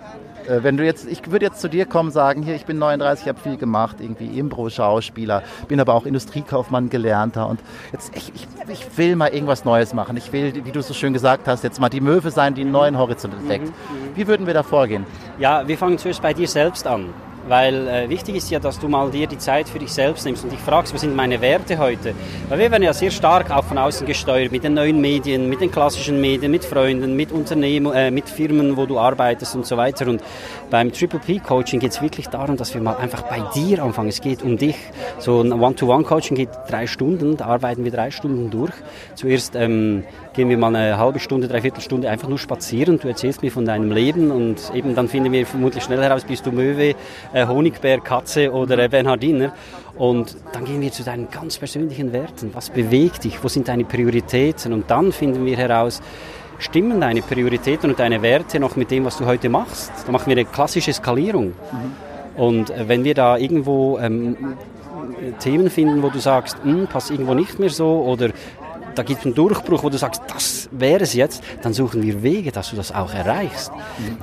Äh, 0.47 0.63
wenn 0.63 0.77
du 0.77 0.85
jetzt, 0.85 1.07
ich 1.07 1.31
würde 1.31 1.45
jetzt 1.45 1.61
zu 1.61 1.69
dir 1.69 1.87
kommen, 1.87 2.11
sagen, 2.11 2.43
hier, 2.43 2.55
ich 2.55 2.67
bin 2.67 2.79
39, 2.79 3.25
ich 3.25 3.29
habe 3.29 3.41
viel 3.41 3.57
gemacht, 3.57 3.97
irgendwie 4.01 4.39
Impro-Schauspieler, 4.39 5.43
bin 5.69 5.81
aber 5.81 5.95
auch 5.95 6.07
Industriekaufmann 6.07 6.91
gelernter 6.91 7.49
und 7.49 7.61
jetzt, 7.93 8.15
ich, 8.17 8.33
ich, 8.35 8.47
ich, 8.69 8.99
will 8.99 9.17
mal 9.17 9.29
irgendwas 9.29 9.65
Neues 9.65 9.93
machen. 9.95 10.17
Ich 10.17 10.33
will, 10.33 10.65
wie 10.65 10.73
du 10.73 10.83
so 10.83 10.95
schön 10.95 11.13
gesagt 11.13 11.49
hast, 11.49 11.65
jetzt 11.65 11.81
mal 11.81 11.89
die 11.89 12.01
Möwe 12.01 12.31
sein, 12.31 12.55
die 12.55 12.63
einen 12.63 12.73
neuen 12.73 12.99
Horizont 12.99 13.35
entdeckt. 13.35 13.67
Mhm. 13.67 14.17
Wie 14.17 14.27
würden 14.27 14.47
wir 14.47 14.55
da 14.55 14.63
vorgehen? 14.63 15.05
Ja, 15.39 15.67
wir 15.67 15.77
fangen 15.77 15.99
zuerst 15.99 16.23
bei 16.23 16.33
dir 16.33 16.49
selbst 16.49 16.87
an. 16.87 17.13
Weil 17.49 17.89
äh, 17.89 18.09
wichtig 18.09 18.37
ist 18.37 18.51
ja, 18.51 18.59
dass 18.59 18.79
du 18.79 18.89
mal 18.89 19.11
dir 19.11 19.27
die 19.27 19.39
Zeit 19.39 19.69
für 19.69 19.79
dich 19.79 19.93
selbst 19.93 20.25
nimmst 20.25 20.45
und 20.45 20.51
dich 20.51 20.59
fragst, 20.59 20.93
was 20.93 21.03
sind 21.03 21.15
meine 21.15 21.41
Werte 21.41 21.79
heute? 21.79 22.15
Weil 22.49 22.59
wir 22.59 22.71
werden 22.71 22.83
ja 22.83 22.93
sehr 22.93 23.11
stark 23.11 23.51
auch 23.51 23.65
von 23.65 23.79
außen 23.79 24.07
gesteuert 24.07 24.51
mit 24.53 24.65
den 24.65 24.75
neuen 24.75 25.01
Medien, 25.01 25.49
mit 25.49 25.61
den 25.61 25.71
klassischen 25.71 26.21
Medien, 26.21 26.51
mit 26.51 26.65
Freunden, 26.65 27.15
mit 27.15 27.31
Unternehmen, 27.31 27.93
äh, 27.93 28.11
mit 28.11 28.29
Firmen, 28.29 28.77
wo 28.77 28.87
du 28.87 28.99
arbeitest 28.99 29.55
und 29.55 29.65
so 29.65 29.77
weiter. 29.77 30.09
Und 30.09 30.23
beim 30.71 30.93
Triple 30.93 31.21
P 31.21 31.39
Coaching 31.39 31.79
geht 31.79 31.93
es 31.93 32.03
wirklich 32.03 32.27
darum, 32.29 32.57
dass 32.57 32.75
wir 32.75 32.81
mal 32.81 32.97
einfach 32.97 33.23
bei 33.23 33.41
dir 33.55 33.83
anfangen. 33.83 34.09
Es 34.09 34.21
geht 34.21 34.43
um 34.43 34.57
dich. 34.57 34.77
So 35.19 35.41
ein 35.41 35.53
One-to-One-Coaching 35.53 36.37
geht 36.37 36.49
drei 36.69 36.87
Stunden, 36.87 37.37
da 37.37 37.47
arbeiten 37.47 37.85
wir 37.85 37.93
drei 37.93 38.11
Stunden 38.11 38.51
durch. 38.51 38.73
Zuerst 39.15 39.55
ähm, 39.55 40.05
gehen 40.35 40.49
wir 40.49 40.59
mal 40.59 40.75
eine 40.75 40.99
halbe 40.99 41.19
Stunde, 41.19 41.49
dreiviertel 41.49 41.81
Stunde 41.81 42.11
einfach 42.11 42.29
nur 42.29 42.39
spazieren. 42.39 42.99
Du 42.99 43.09
erzählst 43.09 43.43
mir 43.43 43.53
von 43.53 43.65
deinem 43.65 43.93
Leben 43.93 44.31
und 44.31 44.73
eben 44.75 44.95
dann 44.95 45.09
finden 45.09 45.33
wir 45.33 45.47
vermutlich 45.47 45.85
schnell 45.85 46.03
heraus, 46.03 46.25
bist 46.25 46.45
du 46.47 46.53
Möwe, 46.53 46.95
äh, 47.37 47.47
Honigbär, 47.47 48.01
Katze 48.01 48.51
oder 48.51 48.79
äh, 48.79 48.89
Bernhardiner. 48.89 49.53
Und 49.97 50.37
dann 50.53 50.65
gehen 50.65 50.81
wir 50.81 50.91
zu 50.91 51.05
deinen 51.05 51.31
ganz 51.31 51.59
persönlichen 51.59 52.13
Werten. 52.13 52.51
Was 52.55 52.71
bewegt 52.71 53.25
dich? 53.25 53.43
Wo 53.43 53.49
sind 53.49 53.69
deine 53.69 53.85
Prioritäten? 53.85 54.73
Und 54.73 54.91
dann 54.91 55.13
finden 55.13 55.45
wir 55.45 55.57
heraus, 55.57 56.01
stimmen 56.59 57.01
deine 57.01 57.21
Prioritäten 57.23 57.91
und 57.91 57.99
deine 57.99 58.23
Werte 58.23 58.59
noch 58.59 58.77
mit 58.77 58.91
dem, 58.91 59.05
was 59.05 59.19
du 59.19 59.27
heute 59.27 59.49
machst? 59.51 59.93
Da 60.07 60.13
machen 60.13 60.27
wir 60.27 60.33
eine 60.33 60.47
klassische 60.47 60.93
Skalierung. 60.93 61.49
Mhm. 61.49 62.43
Und 62.43 62.71
äh, 62.71 62.89
wenn 62.89 63.05
wir 63.05 63.15
da 63.15 63.37
irgendwo 63.37 63.99
ähm, 63.99 64.37
Themen 65.39 65.69
finden, 65.69 66.03
wo 66.03 66.09
du 66.09 66.19
sagst, 66.19 66.57
hm, 66.63 66.87
passt 66.87 67.11
irgendwo 67.11 67.35
nicht 67.35 67.59
mehr 67.59 67.71
so 67.71 68.03
oder 68.03 68.31
da 68.97 69.03
gibt 69.03 69.21
es 69.21 69.27
einen 69.27 69.35
Durchbruch, 69.35 69.83
wo 69.83 69.91
du 69.91 69.99
sagst, 69.99 70.23
das 70.29 70.69
wäre 70.73 71.03
es 71.05 71.15
jetzt, 71.15 71.43
dann 71.63 71.73
suchen 71.73 72.03
wir 72.03 72.23
Wege, 72.23 72.51
dass 72.51 72.71
du 72.71 72.77
das 72.77 72.93
auch 72.93 73.13
erreichst. 73.13 73.71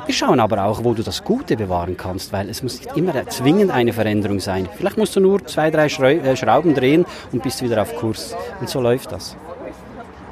Wir 0.05 0.13
schauen 0.13 0.39
aber 0.39 0.65
auch, 0.65 0.83
wo 0.83 0.93
du 0.93 1.03
das 1.03 1.23
Gute 1.23 1.55
bewahren 1.55 1.95
kannst, 1.95 2.33
weil 2.33 2.49
es 2.49 2.63
muss 2.63 2.79
nicht 2.79 2.97
immer 2.97 3.27
zwingend 3.27 3.71
eine 3.71 3.93
Veränderung 3.93 4.39
sein. 4.39 4.67
Vielleicht 4.75 4.97
musst 4.97 5.15
du 5.15 5.19
nur 5.19 5.45
zwei, 5.45 5.71
drei 5.71 5.85
äh, 5.85 6.35
Schrauben 6.35 6.73
drehen 6.73 7.05
und 7.31 7.43
bist 7.43 7.61
wieder 7.61 7.81
auf 7.81 7.95
Kurs. 7.95 8.35
Und 8.59 8.69
so 8.69 8.81
läuft 8.81 9.11
das. 9.11 9.37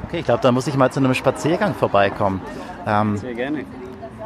Okay, 0.07 0.19
ich 0.19 0.25
glaube, 0.25 0.41
da 0.41 0.51
muss 0.51 0.67
ich 0.67 0.75
mal 0.75 0.91
zu 0.91 0.99
einem 0.99 1.13
Spaziergang 1.13 1.73
vorbeikommen. 1.73 2.41
Ähm, 2.85 3.17
Sehr 3.17 3.33
gerne. 3.33 3.63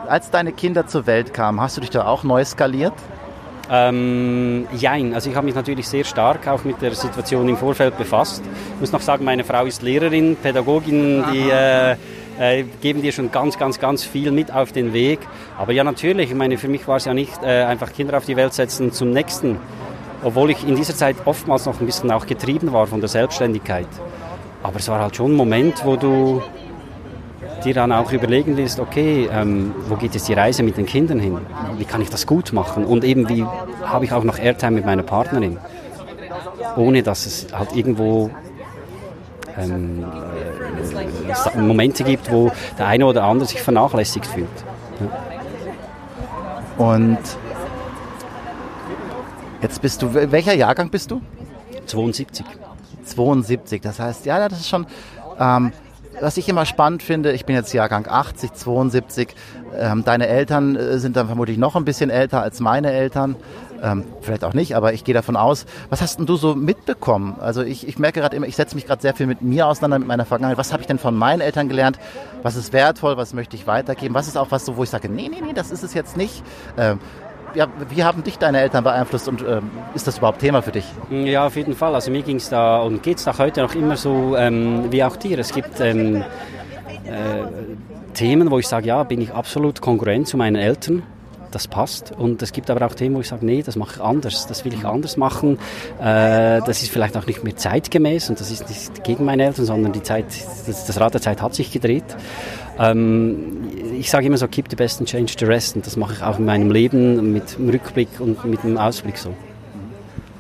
Als 0.07 0.29
deine 0.29 0.51
Kinder 0.51 0.87
zur 0.87 1.07
Welt 1.07 1.33
kamen, 1.33 1.59
hast 1.59 1.77
du 1.77 1.81
dich 1.81 1.89
da 1.89 2.05
auch 2.05 2.23
neu 2.23 2.43
skaliert? 2.45 2.93
Ähm, 3.69 4.67
jein, 4.77 5.13
also 5.13 5.29
ich 5.29 5.35
habe 5.35 5.45
mich 5.45 5.55
natürlich 5.55 5.87
sehr 5.87 6.03
stark 6.03 6.47
auch 6.47 6.63
mit 6.63 6.81
der 6.81 6.93
Situation 6.93 7.49
im 7.49 7.57
Vorfeld 7.57 7.97
befasst. 7.97 8.43
Ich 8.75 8.81
muss 8.81 8.91
noch 8.91 9.01
sagen, 9.01 9.25
meine 9.25 9.43
Frau 9.43 9.65
ist 9.65 9.81
Lehrerin, 9.81 10.35
Pädagogin, 10.35 11.23
die 11.33 11.49
äh, 11.49 11.95
äh, 12.39 12.63
geben 12.81 13.01
dir 13.01 13.11
schon 13.11 13.31
ganz, 13.31 13.57
ganz, 13.57 13.79
ganz 13.79 14.03
viel 14.03 14.31
mit 14.31 14.51
auf 14.51 14.71
den 14.71 14.93
Weg. 14.93 15.19
Aber 15.57 15.71
ja, 15.71 15.83
natürlich, 15.83 16.29
ich 16.29 16.35
meine, 16.35 16.57
für 16.57 16.67
mich 16.67 16.87
war 16.87 16.97
es 16.97 17.05
ja 17.05 17.13
nicht 17.13 17.41
äh, 17.43 17.63
einfach 17.63 17.91
Kinder 17.91 18.17
auf 18.17 18.25
die 18.25 18.35
Welt 18.35 18.53
setzen 18.53 18.91
zum 18.91 19.11
nächsten, 19.11 19.57
obwohl 20.23 20.51
ich 20.51 20.67
in 20.67 20.75
dieser 20.75 20.95
Zeit 20.95 21.15
oftmals 21.25 21.65
noch 21.65 21.79
ein 21.79 21.85
bisschen 21.85 22.11
auch 22.11 22.27
getrieben 22.27 22.71
war 22.71 22.87
von 22.87 22.99
der 22.99 23.09
Selbstständigkeit. 23.09 23.87
Aber 24.61 24.77
es 24.77 24.87
war 24.89 24.99
halt 24.99 25.15
schon 25.15 25.31
ein 25.31 25.35
Moment, 25.35 25.85
wo 25.85 25.95
du 25.95 26.41
dir 27.65 27.73
dann 27.73 27.91
auch 27.91 28.11
überlegen 28.11 28.55
willst, 28.57 28.79
okay, 28.79 29.27
ähm, 29.31 29.73
wo 29.89 29.95
geht 29.95 30.13
jetzt 30.13 30.27
die 30.27 30.33
Reise 30.33 30.63
mit 30.63 30.77
den 30.77 30.85
Kindern 30.85 31.19
hin? 31.19 31.37
Wie 31.77 31.85
kann 31.85 32.01
ich 32.01 32.09
das 32.09 32.25
gut 32.25 32.53
machen? 32.53 32.85
Und 32.85 33.03
eben, 33.03 33.27
wie 33.27 33.43
habe 33.83 34.05
ich 34.05 34.13
auch 34.13 34.23
noch 34.23 34.39
Airtime 34.39 34.71
mit 34.71 34.85
meiner 34.85 35.03
Partnerin? 35.03 35.57
Ohne 36.77 37.03
dass 37.03 37.25
es 37.25 37.47
halt 37.51 37.75
irgendwo 37.75 38.29
ähm, 39.57 40.05
äh, 41.53 41.59
Momente 41.59 42.03
gibt, 42.03 42.31
wo 42.31 42.51
der 42.77 42.87
eine 42.87 43.05
oder 43.05 43.23
andere 43.23 43.47
sich 43.47 43.61
vernachlässigt 43.61 44.25
fühlt. 44.25 44.47
Ja. 44.99 46.85
Und 46.85 47.19
jetzt 49.61 49.81
bist 49.81 50.01
du, 50.01 50.13
welcher 50.13 50.53
Jahrgang 50.53 50.89
bist 50.89 51.11
du? 51.11 51.21
72. 51.85 52.45
72, 53.05 53.81
das 53.81 53.99
heißt, 53.99 54.25
ja, 54.25 54.49
das 54.49 54.59
ist 54.61 54.69
schon, 54.69 54.85
ähm, 55.39 55.71
was 56.21 56.37
ich 56.37 56.49
immer 56.49 56.65
spannend 56.65 57.03
finde, 57.03 57.31
ich 57.33 57.45
bin 57.45 57.55
jetzt 57.55 57.73
Jahrgang 57.73 58.07
80, 58.07 58.53
72, 58.53 59.35
ähm, 59.77 60.03
deine 60.03 60.27
Eltern 60.27 60.75
äh, 60.75 60.99
sind 60.99 61.15
dann 61.15 61.27
vermutlich 61.27 61.57
noch 61.57 61.75
ein 61.75 61.85
bisschen 61.85 62.09
älter 62.09 62.41
als 62.41 62.59
meine 62.59 62.91
Eltern. 62.91 63.35
Ähm, 63.83 64.05
vielleicht 64.21 64.43
auch 64.45 64.53
nicht, 64.53 64.75
aber 64.75 64.93
ich 64.93 65.03
gehe 65.03 65.13
davon 65.13 65.35
aus. 65.35 65.65
Was 65.89 66.01
hast 66.01 66.17
denn 66.17 66.25
du 66.25 66.37
so 66.37 66.55
mitbekommen? 66.55 67.35
Also 67.39 67.61
ich, 67.61 67.87
ich 67.87 67.99
merke 67.99 68.21
gerade 68.21 68.35
immer, 68.35 68.47
ich 68.47 68.55
setze 68.55 68.73
mich 68.75 68.85
gerade 68.87 69.01
sehr 69.01 69.13
viel 69.13 69.27
mit 69.27 69.41
mir 69.41 69.67
auseinander, 69.67 69.99
mit 69.99 70.07
meiner 70.07 70.25
Vergangenheit. 70.25 70.57
Was 70.57 70.71
habe 70.71 70.81
ich 70.81 70.87
denn 70.87 70.97
von 70.97 71.15
meinen 71.15 71.41
Eltern 71.41 71.67
gelernt? 71.67 71.99
Was 72.41 72.55
ist 72.55 72.71
wertvoll? 72.71 73.17
Was 73.17 73.33
möchte 73.33 73.55
ich 73.55 73.67
weitergeben? 73.67 74.15
Was 74.15 74.27
ist 74.27 74.37
auch 74.37 74.49
was 74.51 74.65
so, 74.65 74.77
wo 74.77 74.83
ich 74.83 74.89
sage, 74.89 75.09
nee, 75.09 75.29
nee, 75.29 75.41
nee, 75.41 75.53
das 75.53 75.71
ist 75.71 75.83
es 75.83 75.93
jetzt 75.93 76.15
nicht. 76.15 76.41
Ähm, 76.77 76.99
ja, 77.55 77.67
wie 77.89 78.03
haben 78.03 78.23
dich 78.23 78.37
deine 78.37 78.59
Eltern 78.61 78.83
beeinflusst 78.83 79.27
und 79.27 79.41
ähm, 79.41 79.71
ist 79.93 80.07
das 80.07 80.17
überhaupt 80.17 80.39
Thema 80.39 80.61
für 80.61 80.71
dich? 80.71 80.85
Ja, 81.09 81.47
auf 81.47 81.55
jeden 81.55 81.75
Fall. 81.75 81.95
Also 81.95 82.11
mir 82.11 82.21
ging 82.21 82.37
es 82.37 82.49
da 82.49 82.79
und 82.81 83.01
geht 83.03 83.17
es 83.17 83.27
auch 83.27 83.39
heute 83.39 83.61
noch 83.61 83.73
immer 83.75 83.97
so 83.97 84.35
ähm, 84.37 84.91
wie 84.91 85.03
auch 85.03 85.15
dir. 85.15 85.39
Es 85.39 85.53
gibt 85.53 85.79
ähm, 85.79 86.17
äh, 87.05 87.43
Themen, 88.13 88.51
wo 88.51 88.59
ich 88.59 88.67
sage, 88.67 88.87
ja, 88.87 89.03
bin 89.03 89.21
ich 89.21 89.33
absolut 89.33 89.81
konkurrent 89.81 90.27
zu 90.27 90.37
meinen 90.37 90.55
Eltern. 90.55 91.03
Das 91.55 91.67
passt. 91.67 92.11
Und 92.11 92.41
es 92.41 92.51
gibt 92.51 92.69
aber 92.69 92.85
auch 92.85 92.93
Themen, 92.93 93.15
wo 93.15 93.21
ich 93.21 93.27
sage, 93.29 93.45
nee, 93.45 93.63
das 93.63 93.75
mache 93.75 93.95
ich 93.95 94.01
anders, 94.01 94.45
das 94.47 94.65
will 94.65 94.73
ich 94.73 94.85
anders 94.85 95.17
machen. 95.17 95.57
Äh, 95.99 96.61
das 96.61 96.83
ist 96.83 96.91
vielleicht 96.91 97.17
auch 97.17 97.25
nicht 97.25 97.43
mehr 97.43 97.55
zeitgemäß 97.55 98.29
und 98.29 98.39
das 98.39 98.51
ist 98.51 98.69
nicht 98.69 99.03
gegen 99.03 99.25
meine 99.25 99.45
Eltern, 99.45 99.65
sondern 99.65 99.93
die 99.93 100.03
Zeit, 100.03 100.25
das, 100.67 100.85
das 100.85 100.99
Rad 100.99 101.13
der 101.13 101.21
Zeit 101.21 101.41
hat 101.41 101.55
sich 101.55 101.71
gedreht. 101.71 102.03
Ähm, 102.77 103.69
ich 103.97 104.11
sage 104.11 104.27
immer 104.27 104.37
so, 104.37 104.47
keep 104.47 104.65
the 104.69 104.75
best 104.75 104.99
and 104.99 105.09
change 105.09 105.35
the 105.39 105.45
rest. 105.45 105.75
Und 105.75 105.87
das 105.87 105.95
mache 105.95 106.13
ich 106.13 106.21
auch 106.21 106.37
in 106.37 106.45
meinem 106.45 106.69
Leben 106.69 107.31
mit 107.31 107.57
dem 107.57 107.69
Rückblick 107.69 108.19
und 108.19 108.43
mit 108.45 108.63
dem 108.63 108.77
Ausblick 108.77 109.17
so. 109.17 109.33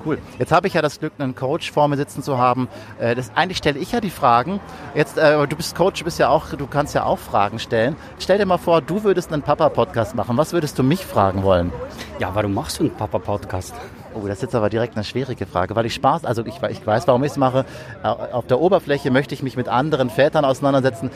Cool. 0.05 0.19
Jetzt 0.37 0.51
habe 0.51 0.67
ich 0.67 0.75
ja 0.75 0.83
das 0.83 0.99
Glück, 0.99 1.13
einen 1.17 1.33
Coach 1.33 1.71
vor 1.71 1.87
mir 1.87 1.97
sitzen 1.97 2.21
zu 2.21 2.37
haben. 2.37 2.67
Äh, 2.99 3.15
das, 3.15 3.31
eigentlich 3.33 3.57
stelle 3.57 3.79
ich 3.79 3.91
ja 3.91 4.01
die 4.01 4.11
Fragen. 4.11 4.59
Jetzt, 4.93 5.17
äh, 5.17 5.47
du 5.47 5.55
bist 5.55 5.75
Coach, 5.75 5.99
du 5.99 6.05
bist 6.05 6.19
ja 6.19 6.29
auch, 6.29 6.49
du 6.49 6.67
kannst 6.67 6.93
ja 6.93 7.05
auch 7.05 7.17
Fragen 7.17 7.57
stellen. 7.57 7.95
Stell 8.19 8.37
dir 8.37 8.45
mal 8.45 8.59
vor, 8.59 8.81
du 8.81 9.03
würdest 9.03 9.33
einen 9.33 9.41
Papa-Podcast 9.41 10.13
machen. 10.13 10.37
Was 10.37 10.53
würdest 10.53 10.77
du 10.77 10.83
mich 10.83 11.03
fragen 11.03 11.41
wollen? 11.41 11.73
Ja, 12.19 12.35
warum 12.35 12.53
machst 12.53 12.79
du 12.79 12.83
einen 12.83 12.93
Papa-Podcast? 12.93 13.73
Oh, 14.13 14.27
das 14.27 14.37
ist 14.37 14.43
jetzt 14.43 14.55
aber 14.55 14.69
direkt 14.69 14.95
eine 14.95 15.03
schwierige 15.03 15.47
Frage, 15.47 15.75
weil 15.75 15.87
ich 15.87 15.95
Spaß, 15.95 16.23
also 16.23 16.45
ich, 16.45 16.61
ich 16.69 16.85
weiß, 16.85 17.07
warum 17.07 17.23
ich 17.23 17.31
es 17.31 17.37
mache. 17.37 17.65
Auf 18.03 18.45
der 18.45 18.61
Oberfläche 18.61 19.09
möchte 19.09 19.33
ich 19.33 19.41
mich 19.41 19.57
mit 19.57 19.67
anderen 19.67 20.09
Vätern 20.09 20.45
auseinandersetzen, 20.45 21.09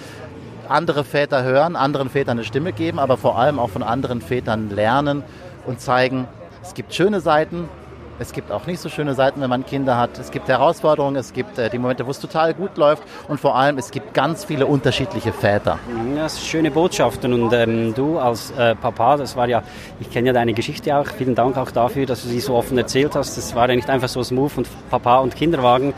andere 0.68 1.04
Väter 1.04 1.44
hören, 1.44 1.76
anderen 1.76 2.10
Vätern 2.10 2.40
eine 2.40 2.46
Stimme 2.46 2.74
geben, 2.74 3.00
aber 3.00 3.18
vor 3.18 3.38
allem 3.38 3.60
auch 3.60 3.70
von 3.70 3.84
anderen 3.84 4.20
Vätern 4.20 4.70
lernen 4.70 5.24
und 5.66 5.80
zeigen, 5.80 6.28
es 6.62 6.74
gibt 6.74 6.94
schöne 6.94 7.22
Seiten, 7.22 7.70
es 8.20 8.34
gibt 8.34 8.52
auch 8.52 8.68
nicht 8.68 8.80
so 8.80 8.90
schöne 8.90 9.14
Seiten, 9.14 9.42
wenn 9.42 9.50
man 9.50 9.66
Kinder 9.66 9.98
hat. 9.98 10.20
Es 10.20 10.30
gibt 10.30 10.48
Herausforderungen, 10.48 11.16
es 11.16 11.34
gibt 11.34 11.58
äh, 11.58 11.70
die 11.70 11.78
Momente, 11.78 12.06
wo 12.06 12.12
es 12.12 12.20
total 12.20 12.54
gut 12.54 12.78
läuft 12.78 13.04
und 13.28 13.40
vor 13.40 13.56
allem 13.56 13.78
es 13.78 13.92
gibt 13.92 14.14
ganz 14.14 14.44
viele 14.46 14.66
unterschiedliche 14.66 15.32
Väter. 15.32 15.80
Ja, 16.16 16.24
das 16.24 16.36
sind 16.36 16.46
schöne 16.46 16.72
Botschaften 16.72 17.34
und 17.34 17.54
ähm, 17.54 17.94
du 17.96 18.20
als 18.20 18.52
äh, 18.52 18.76
Papa, 18.76 19.18
das 19.18 19.36
war 19.36 19.48
ja, 19.48 19.64
ich 20.00 20.12
kenne 20.12 20.28
ja 20.28 20.34
deine 20.34 20.54
Geschichte 20.54 20.96
auch. 20.96 21.08
Vielen 21.08 21.36
Dank 21.36 21.58
auch 21.58 21.72
dafür, 21.72 22.06
dass 22.06 22.24
du 22.24 22.30
sie 22.30 22.42
so 22.42 22.56
offen 22.56 22.78
erzählt 22.78 23.16
hast. 23.16 23.38
Das 23.38 23.56
war 23.56 23.70
ja 23.70 23.76
nicht 23.76 23.90
einfach 23.90 24.10
so 24.10 24.22
Smooth 24.22 24.58
und 24.58 24.68
Papa 24.90 25.20
und 25.20 25.36
Kinderwagen. 25.36 25.94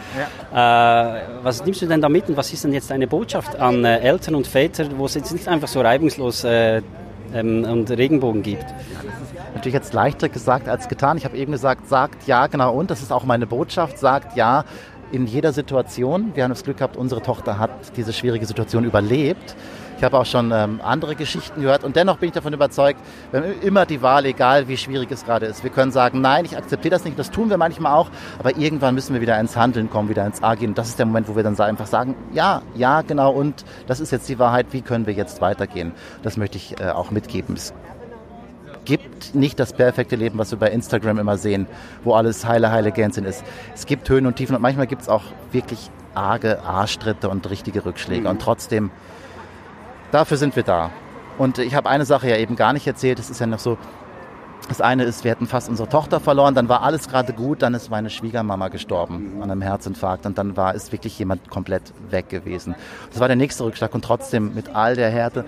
Ja. 0.54 1.18
Äh, 1.18 1.22
was 1.42 1.66
nimmst 1.66 1.82
du 1.82 1.88
denn 1.88 2.02
da 2.02 2.10
mit 2.10 2.30
und 2.30 2.38
was 2.38 2.54
ist 2.54 2.64
denn 2.64 2.74
jetzt 2.74 2.92
deine 2.92 3.08
Botschaft 3.08 3.60
an 3.60 3.84
äh, 3.84 4.00
Eltern 4.00 4.36
und 4.36 4.46
Väter, 4.46 4.86
wo 4.98 5.06
es 5.06 5.16
jetzt 5.16 5.32
nicht 5.34 5.48
einfach 5.48 5.68
so 5.68 5.82
reibungslos 5.82 6.44
äh, 6.44 6.82
ähm, 7.34 7.64
und 7.64 7.90
Regenbogen 7.90 8.44
gibt? 8.44 8.66
Natürlich 9.54 9.74
jetzt 9.74 9.94
leichter 9.94 10.30
gesagt 10.30 10.68
als 10.68 10.88
getan. 10.88 11.18
Ich 11.18 11.26
habe 11.26 11.38
eben 11.38 11.52
gesagt, 11.52 11.88
sagt 11.88 12.28
ja, 12.28 12.48
genau, 12.48 12.74
und 12.74 12.92
das 12.92 13.02
ist 13.02 13.12
auch 13.12 13.24
meine 13.24 13.48
Botschaft, 13.48 13.98
sagt 13.98 14.36
ja 14.36 14.66
in 15.12 15.28
jeder 15.28 15.54
Situation. 15.54 16.32
Wir 16.36 16.44
haben 16.44 16.52
das 16.52 16.64
Glück 16.64 16.78
gehabt, 16.78 16.98
unsere 16.98 17.22
Tochter 17.22 17.60
hat 17.60 17.72
diese 17.98 18.14
schwierige 18.14 18.46
Situation 18.46 18.86
überlebt. 18.86 19.56
Ich 19.98 20.04
habe 20.04 20.18
auch 20.18 20.26
schon 20.26 20.52
ähm, 20.52 20.80
andere 20.84 21.16
Geschichten 21.16 21.62
gehört 21.62 21.84
und 21.84 21.96
dennoch 21.96 22.18
bin 22.18 22.30
ich 22.30 22.34
davon 22.34 22.54
überzeugt, 22.54 23.00
wir 23.30 23.42
haben 23.42 23.62
immer 23.62 23.86
die 23.86 24.02
Wahl, 24.02 24.26
egal 24.26 24.68
wie 24.68 24.76
schwierig 24.76 25.12
es 25.12 25.26
gerade 25.26 25.46
ist. 25.46 25.64
Wir 25.64 25.70
können 25.70 25.92
sagen, 25.92 26.22
nein, 26.22 26.44
ich 26.44 26.58
akzeptiere 26.58 26.94
das 26.96 27.06
nicht, 27.06 27.20
das 27.20 27.30
tun 27.30 27.52
wir 27.52 27.58
manchmal 27.58 27.94
auch, 27.94 28.10
aber 28.40 28.58
irgendwann 28.58 28.96
müssen 28.96 29.14
wir 29.14 29.22
wieder 29.22 29.40
ins 29.40 29.56
Handeln 29.56 29.92
kommen, 29.92 30.10
wieder 30.10 30.26
ins 30.26 30.42
A 30.42 30.56
gehen. 30.56 30.74
Das 30.74 30.88
ist 30.88 30.98
der 30.98 31.06
Moment, 31.06 31.28
wo 31.28 31.36
wir 31.36 31.44
dann 31.44 31.60
einfach 31.60 31.86
sagen, 31.86 32.16
ja, 32.34 32.64
ja, 32.74 33.04
genau, 33.04 33.32
und 33.32 33.64
das 33.86 34.00
ist 34.00 34.12
jetzt 34.12 34.28
die 34.28 34.40
Wahrheit, 34.40 34.68
wie 34.72 34.82
können 34.82 35.06
wir 35.06 35.14
jetzt 35.14 35.40
weitergehen? 35.40 35.92
Das 36.24 36.36
möchte 36.36 36.58
ich 36.58 36.82
äh, 36.82 36.90
auch 36.90 37.12
mitgeben. 37.12 37.56
Es 38.82 38.86
gibt 38.86 39.36
nicht 39.36 39.60
das 39.60 39.74
perfekte 39.74 40.16
Leben, 40.16 40.40
was 40.40 40.50
wir 40.50 40.58
bei 40.58 40.72
Instagram 40.72 41.20
immer 41.20 41.38
sehen, 41.38 41.68
wo 42.04 42.16
alles 42.16 42.48
heile, 42.48 42.72
heile 42.72 42.92
Gänzchen 42.92 43.26
ist. 43.26 43.44
Es 43.76 43.86
gibt 43.86 44.10
Höhen 44.10 44.26
und 44.26 44.38
Tiefen 44.38 44.56
und 44.56 44.62
manchmal 44.62 44.88
gibt 44.88 45.04
es 45.04 45.10
auch 45.10 45.22
wirklich 45.52 45.92
arge 46.16 46.64
Arschtritte 46.64 47.30
und 47.30 47.48
richtige 47.50 47.86
Rückschläge. 47.86 48.22
Mhm. 48.22 48.28
Und 48.28 48.42
trotzdem, 48.42 48.90
dafür 50.12 50.38
sind 50.38 50.56
wir 50.56 50.64
da. 50.64 50.90
Und 51.38 51.60
ich 51.60 51.76
habe 51.76 51.90
eine 51.90 52.06
Sache 52.06 52.28
ja 52.28 52.38
eben 52.38 52.56
gar 52.56 52.74
nicht 52.74 52.88
erzählt. 52.88 53.20
Es 53.20 53.30
ist 53.30 53.40
ja 53.40 53.46
noch 53.46 53.60
so, 53.60 53.78
das 54.68 54.82
eine 54.82 55.04
ist, 55.04 55.24
wir 55.24 55.32
hätten 55.32 55.46
fast 55.46 55.70
unsere 55.70 55.88
Tochter 55.88 56.20
verloren, 56.20 56.56
dann 56.56 56.68
war 56.68 56.82
alles 56.82 57.08
gerade 57.08 57.34
gut, 57.34 57.62
dann 57.62 57.76
ist 57.76 57.92
meine 57.92 58.10
Schwiegermama 58.10 58.70
gestorben 58.70 59.36
mhm. 59.36 59.44
an 59.44 59.52
einem 59.52 59.62
Herzinfarkt 59.62 60.26
und 60.26 60.40
dann 60.40 60.58
war 60.58 60.74
ist 60.74 60.92
wirklich 60.92 61.18
jemand 61.20 61.50
komplett 61.52 61.94
weg 62.10 62.30
gewesen. 62.30 62.74
Das 63.12 63.20
war 63.20 63.28
der 63.28 63.38
nächste 63.38 63.64
Rückschlag 63.64 63.94
und 63.94 64.04
trotzdem 64.04 64.56
mit 64.56 64.76
all 64.76 64.96
der 64.96 65.12
Härte 65.12 65.46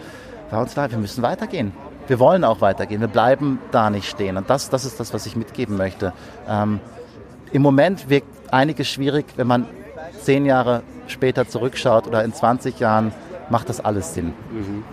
war 0.51 0.61
uns 0.61 0.73
klar, 0.73 0.91
wir 0.91 0.99
müssen 0.99 1.23
weitergehen 1.23 1.71
wir 2.07 2.19
wollen 2.19 2.43
auch 2.43 2.61
weitergehen. 2.61 3.01
Wir 3.01 3.07
bleiben 3.07 3.59
da 3.71 3.89
nicht 3.89 4.09
stehen. 4.09 4.37
Und 4.37 4.49
das, 4.49 4.69
das 4.69 4.85
ist 4.85 4.99
das, 4.99 5.13
was 5.13 5.25
ich 5.25 5.35
mitgeben 5.35 5.77
möchte. 5.77 6.13
Ähm, 6.47 6.79
Im 7.51 7.61
Moment 7.61 8.09
wirkt 8.09 8.27
einiges 8.51 8.87
schwierig, 8.87 9.25
wenn 9.35 9.47
man 9.47 9.65
zehn 10.21 10.45
Jahre 10.45 10.83
später 11.07 11.47
zurückschaut 11.47 12.07
oder 12.07 12.23
in 12.23 12.33
20 12.33 12.79
Jahren 12.79 13.11
macht 13.49 13.69
das 13.69 13.79
alles 13.79 14.13
Sinn. 14.13 14.33
Mhm. 14.51 14.83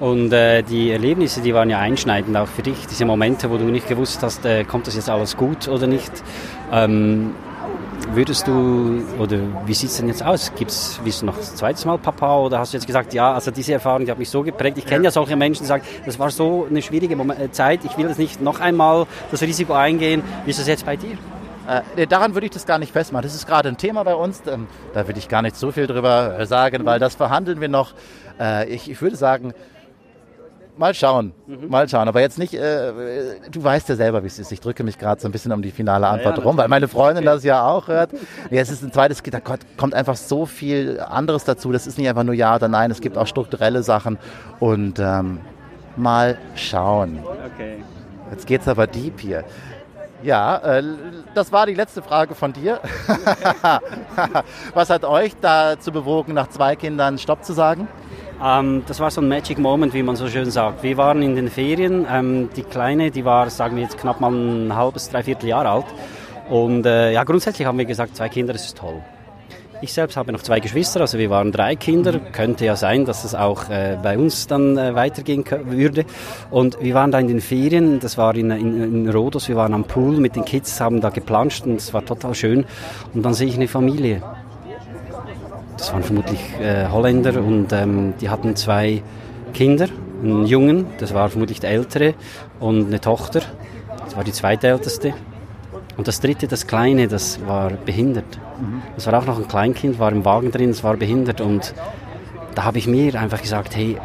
Und 0.00 0.32
äh, 0.32 0.62
die 0.62 0.92
Erlebnisse, 0.92 1.40
die 1.40 1.54
waren 1.54 1.70
ja 1.70 1.80
einschneidend 1.80 2.36
auch 2.36 2.46
für 2.46 2.62
dich, 2.62 2.86
diese 2.86 3.04
Momente, 3.04 3.50
wo 3.50 3.56
du 3.56 3.64
nicht 3.64 3.88
gewusst 3.88 4.22
hast, 4.22 4.44
äh, 4.44 4.64
kommt 4.64 4.86
das 4.86 4.94
jetzt 4.94 5.10
alles 5.10 5.36
gut 5.36 5.66
oder 5.66 5.88
nicht. 5.88 6.12
Ähm, 6.72 7.34
Würdest 8.12 8.46
du, 8.46 9.02
oder 9.18 9.38
wie 9.66 9.74
sieht 9.74 9.90
es 9.90 9.96
denn 9.98 10.08
jetzt 10.08 10.24
aus? 10.24 10.52
Gibt's, 10.56 11.00
bist 11.04 11.22
du 11.22 11.26
noch 11.26 11.36
das 11.36 11.54
zweite 11.54 11.86
Mal 11.86 11.98
Papa 11.98 12.38
oder 12.38 12.58
hast 12.58 12.72
du 12.72 12.76
jetzt 12.76 12.86
gesagt, 12.86 13.12
ja, 13.12 13.34
also 13.34 13.50
diese 13.50 13.74
Erfahrung, 13.74 14.04
die 14.04 14.10
hat 14.10 14.18
mich 14.18 14.30
so 14.30 14.42
geprägt. 14.42 14.78
Ich 14.78 14.86
kenne 14.86 15.04
ja. 15.04 15.10
solche 15.10 15.36
Menschen, 15.36 15.62
die 15.62 15.68
sagen, 15.68 15.84
das 16.06 16.18
war 16.18 16.30
so 16.30 16.66
eine 16.68 16.80
schwierige 16.80 17.14
äh, 17.14 17.50
Zeit, 17.50 17.84
ich 17.84 17.96
will 17.98 18.08
das 18.08 18.18
nicht 18.18 18.40
noch 18.40 18.60
einmal 18.60 19.06
das 19.30 19.42
Risiko 19.42 19.74
eingehen. 19.74 20.22
Wie 20.44 20.50
ist 20.50 20.58
das 20.58 20.66
jetzt 20.66 20.86
bei 20.86 20.96
dir? 20.96 21.18
Äh, 21.96 22.06
daran 22.06 22.34
würde 22.34 22.46
ich 22.46 22.52
das 22.52 22.64
gar 22.64 22.78
nicht 22.78 22.92
festmachen. 22.92 23.24
Das 23.24 23.34
ist 23.34 23.46
gerade 23.46 23.68
ein 23.68 23.76
Thema 23.76 24.02
bei 24.04 24.14
uns. 24.14 24.42
Ähm, 24.46 24.68
da 24.94 25.06
würde 25.06 25.18
ich 25.18 25.28
gar 25.28 25.42
nicht 25.42 25.56
so 25.56 25.70
viel 25.70 25.86
drüber 25.86 26.46
sagen, 26.46 26.86
weil 26.86 26.98
das 26.98 27.14
verhandeln 27.14 27.60
wir 27.60 27.68
noch. 27.68 27.92
Äh, 28.40 28.68
ich, 28.70 28.90
ich 28.90 29.02
würde 29.02 29.16
sagen, 29.16 29.52
Mal 30.78 30.94
schauen, 30.94 31.32
mhm. 31.48 31.68
mal 31.68 31.88
schauen. 31.88 32.06
Aber 32.06 32.20
jetzt 32.20 32.38
nicht, 32.38 32.54
äh, 32.54 32.92
du 33.50 33.64
weißt 33.64 33.88
ja 33.88 33.96
selber, 33.96 34.22
wie 34.22 34.28
es 34.28 34.38
ist. 34.38 34.52
Ich 34.52 34.60
drücke 34.60 34.84
mich 34.84 34.96
gerade 34.96 35.20
so 35.20 35.26
ein 35.26 35.32
bisschen 35.32 35.50
um 35.50 35.60
die 35.60 35.72
finale 35.72 36.06
Antwort 36.06 36.36
ja, 36.36 36.42
ja, 36.42 36.48
rum, 36.48 36.56
weil 36.56 36.68
meine 36.68 36.86
Freundin 36.86 37.24
das 37.24 37.42
ja 37.42 37.66
auch 37.66 37.88
hört. 37.88 38.12
Es 38.50 38.70
ist 38.70 38.82
ein 38.82 38.92
zweites 38.92 39.22
Kind, 39.22 39.34
da 39.34 39.40
kommt 39.40 39.94
einfach 39.94 40.16
so 40.16 40.46
viel 40.46 41.00
anderes 41.00 41.44
dazu. 41.44 41.72
Das 41.72 41.86
ist 41.86 41.98
nicht 41.98 42.08
einfach 42.08 42.22
nur 42.22 42.34
Ja 42.34 42.54
oder 42.54 42.68
Nein, 42.68 42.92
es 42.92 43.00
gibt 43.00 43.18
auch 43.18 43.26
strukturelle 43.26 43.82
Sachen. 43.82 44.18
Und 44.60 45.00
ähm, 45.00 45.40
mal 45.96 46.38
schauen. 46.54 47.18
Okay. 47.54 47.82
Jetzt 48.30 48.46
geht's 48.46 48.68
aber 48.68 48.86
deep 48.86 49.18
hier. 49.18 49.44
Ja, 50.22 50.58
äh, 50.58 50.82
das 51.34 51.50
war 51.50 51.66
die 51.66 51.74
letzte 51.74 52.02
Frage 52.02 52.36
von 52.36 52.52
dir. 52.52 52.80
Was 54.74 54.90
hat 54.90 55.04
euch 55.04 55.32
dazu 55.40 55.90
bewogen, 55.90 56.34
nach 56.34 56.48
zwei 56.48 56.76
Kindern 56.76 57.18
Stopp 57.18 57.44
zu 57.44 57.52
sagen? 57.52 57.88
Ähm, 58.44 58.82
das 58.86 59.00
war 59.00 59.10
so 59.10 59.20
ein 59.20 59.28
Magic 59.28 59.58
Moment, 59.58 59.94
wie 59.94 60.02
man 60.02 60.16
so 60.16 60.28
schön 60.28 60.50
sagt. 60.50 60.82
Wir 60.82 60.96
waren 60.96 61.22
in 61.22 61.34
den 61.34 61.48
Ferien. 61.48 62.06
Ähm, 62.10 62.48
die 62.54 62.62
Kleine, 62.62 63.10
die 63.10 63.24
war, 63.24 63.50
sagen 63.50 63.76
wir 63.76 63.82
jetzt, 63.82 63.98
knapp 63.98 64.20
mal 64.20 64.32
ein 64.32 64.74
halbes, 64.74 65.10
dreiviertel 65.10 65.48
Jahr 65.48 65.66
alt. 65.66 65.86
Und 66.48 66.86
äh, 66.86 67.12
ja, 67.12 67.24
grundsätzlich 67.24 67.66
haben 67.66 67.78
wir 67.78 67.84
gesagt, 67.84 68.16
zwei 68.16 68.28
Kinder, 68.28 68.52
das 68.52 68.66
ist 68.66 68.78
toll. 68.78 69.02
Ich 69.80 69.92
selbst 69.92 70.16
habe 70.16 70.32
noch 70.32 70.42
zwei 70.42 70.58
Geschwister, 70.58 71.00
also 71.00 71.18
wir 71.18 71.30
waren 71.30 71.52
drei 71.52 71.76
Kinder. 71.76 72.18
Könnte 72.18 72.64
ja 72.64 72.74
sein, 72.74 73.04
dass 73.04 73.24
es 73.24 73.34
auch 73.34 73.70
äh, 73.70 73.96
bei 74.02 74.18
uns 74.18 74.46
dann 74.46 74.76
äh, 74.76 74.94
weitergehen 74.94 75.44
würde. 75.66 76.04
Und 76.50 76.80
wir 76.80 76.94
waren 76.94 77.12
da 77.12 77.18
in 77.18 77.28
den 77.28 77.40
Ferien, 77.40 78.00
das 78.00 78.18
war 78.18 78.34
in, 78.34 78.50
in, 78.50 78.82
in 78.82 79.10
Rhodos, 79.10 79.48
wir 79.48 79.56
waren 79.56 79.74
am 79.74 79.84
Pool 79.84 80.16
mit 80.16 80.34
den 80.34 80.44
Kids, 80.44 80.80
haben 80.80 81.00
da 81.00 81.10
geplanscht 81.10 81.64
und 81.64 81.76
es 81.76 81.94
war 81.94 82.04
total 82.04 82.34
schön. 82.34 82.66
Und 83.14 83.22
dann 83.22 83.34
sehe 83.34 83.46
ich 83.46 83.54
eine 83.54 83.68
Familie 83.68 84.22
das 85.78 85.92
waren 85.92 86.02
vermutlich 86.02 86.40
äh, 86.60 86.88
Holländer 86.88 87.40
und 87.40 87.72
ähm, 87.72 88.14
die 88.20 88.28
hatten 88.28 88.56
zwei 88.56 89.02
Kinder, 89.54 89.86
einen 90.22 90.44
Jungen, 90.44 90.86
das 90.98 91.14
war 91.14 91.28
vermutlich 91.28 91.60
der 91.60 91.70
ältere, 91.70 92.14
und 92.60 92.88
eine 92.88 93.00
Tochter, 93.00 93.40
das 94.04 94.16
war 94.16 94.24
die 94.24 94.32
zweitälteste. 94.32 95.14
Und 95.96 96.06
das 96.06 96.20
dritte, 96.20 96.46
das 96.46 96.66
kleine, 96.66 97.08
das 97.08 97.44
war 97.46 97.70
behindert. 97.70 98.38
Das 98.94 99.06
war 99.06 99.18
auch 99.18 99.26
noch 99.26 99.38
ein 99.38 99.48
Kleinkind, 99.48 99.98
war 99.98 100.12
im 100.12 100.24
Wagen 100.24 100.52
drin, 100.52 100.70
das 100.70 100.84
war 100.84 100.96
behindert. 100.96 101.40
Und 101.40 101.74
da 102.54 102.64
habe 102.64 102.78
ich 102.78 102.86
mir 102.86 103.20
einfach 103.20 103.42
gesagt, 103.42 103.74
hey, 103.74 103.96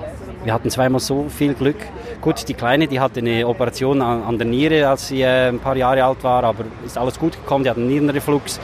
wir 0.43 0.53
hatten 0.53 0.71
zweimal 0.71 0.99
so 0.99 1.27
viel 1.29 1.53
Glück. 1.53 1.77
Gut, 2.19 2.47
die 2.47 2.55
Kleine, 2.55 2.87
die 2.87 2.99
hatte 2.99 3.19
eine 3.19 3.47
Operation 3.47 4.01
an, 4.01 4.23
an 4.23 4.37
der 4.37 4.47
Niere, 4.47 4.87
als 4.87 5.09
sie 5.09 5.21
äh, 5.21 5.49
ein 5.49 5.59
paar 5.59 5.77
Jahre 5.77 6.03
alt 6.03 6.23
war, 6.23 6.43
aber 6.43 6.65
ist 6.85 6.97
alles 6.97 7.19
gut 7.19 7.33
gekommen, 7.33 7.63
die 7.63 7.69
hat 7.69 7.77
einen 7.77 7.87
Nierenreflux. 7.87 8.59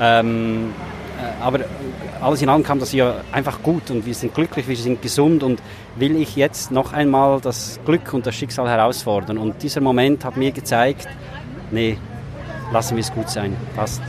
Ähm, 0.00 0.72
äh, 0.78 0.89
aber 1.40 1.60
alles 2.20 2.42
in 2.42 2.48
allem 2.48 2.62
kam 2.62 2.78
das 2.78 2.92
ja 2.92 3.16
einfach 3.32 3.62
gut 3.62 3.90
und 3.90 4.06
wir 4.06 4.14
sind 4.14 4.34
glücklich, 4.34 4.68
wir 4.68 4.76
sind 4.76 5.02
gesund 5.02 5.42
und 5.42 5.60
will 5.96 6.16
ich 6.16 6.36
jetzt 6.36 6.70
noch 6.70 6.92
einmal 6.92 7.40
das 7.40 7.80
Glück 7.84 8.12
und 8.12 8.26
das 8.26 8.34
Schicksal 8.34 8.68
herausfordern. 8.68 9.38
Und 9.38 9.62
dieser 9.62 9.80
Moment 9.80 10.24
hat 10.24 10.36
mir 10.36 10.52
gezeigt, 10.52 11.08
nee, 11.70 11.98
lassen 12.72 12.96
wir 12.96 13.00
es 13.00 13.12
gut 13.12 13.28
sein, 13.28 13.56
passt. 13.74 14.02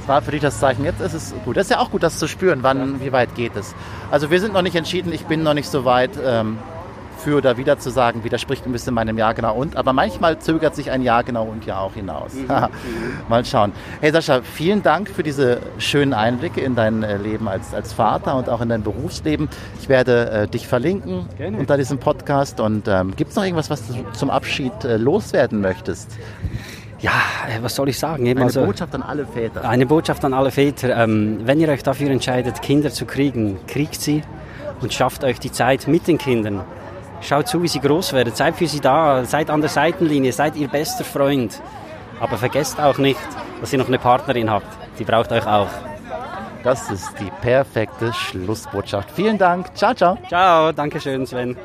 Das 0.00 0.08
war 0.08 0.22
für 0.22 0.32
dich 0.32 0.40
das 0.40 0.58
Zeichen, 0.58 0.84
jetzt 0.84 1.00
ist 1.00 1.14
es 1.14 1.34
gut. 1.44 1.56
Das 1.56 1.66
ist 1.66 1.70
ja 1.70 1.78
auch 1.78 1.90
gut, 1.90 2.02
das 2.02 2.18
zu 2.18 2.26
spüren, 2.26 2.62
wann, 2.62 3.00
wie 3.00 3.12
weit 3.12 3.34
geht 3.34 3.54
es. 3.54 3.74
Also 4.10 4.30
wir 4.30 4.40
sind 4.40 4.52
noch 4.52 4.62
nicht 4.62 4.74
entschieden, 4.74 5.12
ich 5.12 5.26
bin 5.26 5.42
noch 5.42 5.54
nicht 5.54 5.70
so 5.70 5.84
weit. 5.84 6.10
Ähm, 6.24 6.58
für 7.22 7.36
oder 7.36 7.56
wieder 7.56 7.78
zu 7.78 7.90
sagen, 7.90 8.24
widerspricht 8.24 8.66
ein 8.66 8.72
bisschen 8.72 8.94
meinem 8.94 9.16
Ja 9.16 9.32
genau 9.32 9.54
und. 9.54 9.76
Aber 9.76 9.92
manchmal 9.92 10.38
zögert 10.38 10.74
sich 10.74 10.90
ein 10.90 11.02
Ja 11.02 11.22
genau 11.22 11.44
und 11.44 11.64
ja 11.64 11.78
auch 11.78 11.94
hinaus. 11.94 12.34
Mhm. 12.34 12.48
Mal 13.28 13.44
schauen. 13.44 13.72
Hey 14.00 14.12
Sascha, 14.12 14.42
vielen 14.42 14.82
Dank 14.82 15.08
für 15.08 15.22
diese 15.22 15.58
schönen 15.78 16.14
Einblicke 16.14 16.60
in 16.60 16.74
dein 16.74 17.02
äh, 17.02 17.16
Leben 17.16 17.48
als, 17.48 17.72
als 17.74 17.92
Vater 17.92 18.36
und 18.36 18.48
auch 18.48 18.60
in 18.60 18.68
dein 18.68 18.82
Berufsleben. 18.82 19.48
Ich 19.80 19.88
werde 19.88 20.30
äh, 20.30 20.48
dich 20.48 20.66
verlinken 20.66 21.26
Gerne. 21.36 21.58
unter 21.58 21.76
diesem 21.76 21.98
Podcast. 21.98 22.60
Und 22.60 22.88
ähm, 22.88 23.14
gibt 23.16 23.30
es 23.30 23.36
noch 23.36 23.44
irgendwas, 23.44 23.70
was 23.70 23.86
du 23.86 23.94
zum 24.12 24.30
Abschied 24.30 24.84
äh, 24.84 24.96
loswerden 24.96 25.60
möchtest? 25.60 26.10
Ja, 27.00 27.12
äh, 27.48 27.62
was 27.62 27.74
soll 27.74 27.88
ich 27.88 27.98
sagen? 27.98 28.26
Eben 28.26 28.40
eine 28.40 28.46
also, 28.46 28.64
Botschaft 28.64 28.94
an 28.94 29.02
alle 29.02 29.26
Väter. 29.26 29.68
Eine 29.68 29.86
Botschaft 29.86 30.24
an 30.24 30.34
alle 30.34 30.50
Väter. 30.50 30.96
Ähm, 30.96 31.40
wenn 31.44 31.60
ihr 31.60 31.68
euch 31.68 31.82
dafür 31.82 32.10
entscheidet, 32.10 32.62
Kinder 32.62 32.90
zu 32.90 33.06
kriegen, 33.06 33.58
kriegt 33.66 34.00
sie 34.00 34.22
und 34.80 34.92
schafft 34.92 35.24
euch 35.24 35.38
die 35.38 35.52
Zeit 35.52 35.86
mit 35.86 36.06
den 36.06 36.18
Kindern. 36.18 36.62
Schaut 37.22 37.48
zu, 37.48 37.62
wie 37.62 37.68
sie 37.68 37.80
groß 37.80 38.12
werden. 38.12 38.34
Seid 38.34 38.56
für 38.56 38.66
sie 38.66 38.80
da. 38.80 39.24
Seid 39.24 39.50
an 39.50 39.60
der 39.60 39.70
Seitenlinie. 39.70 40.32
Seid 40.32 40.56
ihr 40.56 40.68
bester 40.68 41.04
Freund. 41.04 41.60
Aber 42.20 42.36
vergesst 42.36 42.80
auch 42.80 42.98
nicht, 42.98 43.20
dass 43.60 43.72
ihr 43.72 43.78
noch 43.78 43.88
eine 43.88 43.98
Partnerin 43.98 44.50
habt. 44.50 44.66
Die 44.98 45.04
braucht 45.04 45.32
euch 45.32 45.46
auch. 45.46 45.68
Das 46.62 46.90
ist 46.90 47.18
die 47.18 47.30
perfekte 47.40 48.12
Schlussbotschaft. 48.12 49.10
Vielen 49.10 49.38
Dank. 49.38 49.74
Ciao, 49.74 49.94
ciao. 49.94 50.16
Ciao, 50.28 50.72
danke 50.72 51.00
schön, 51.00 51.26
Sven. 51.26 51.56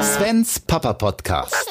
Svens 0.00 0.60
Papa 0.60 0.94
Podcast. 0.94 1.70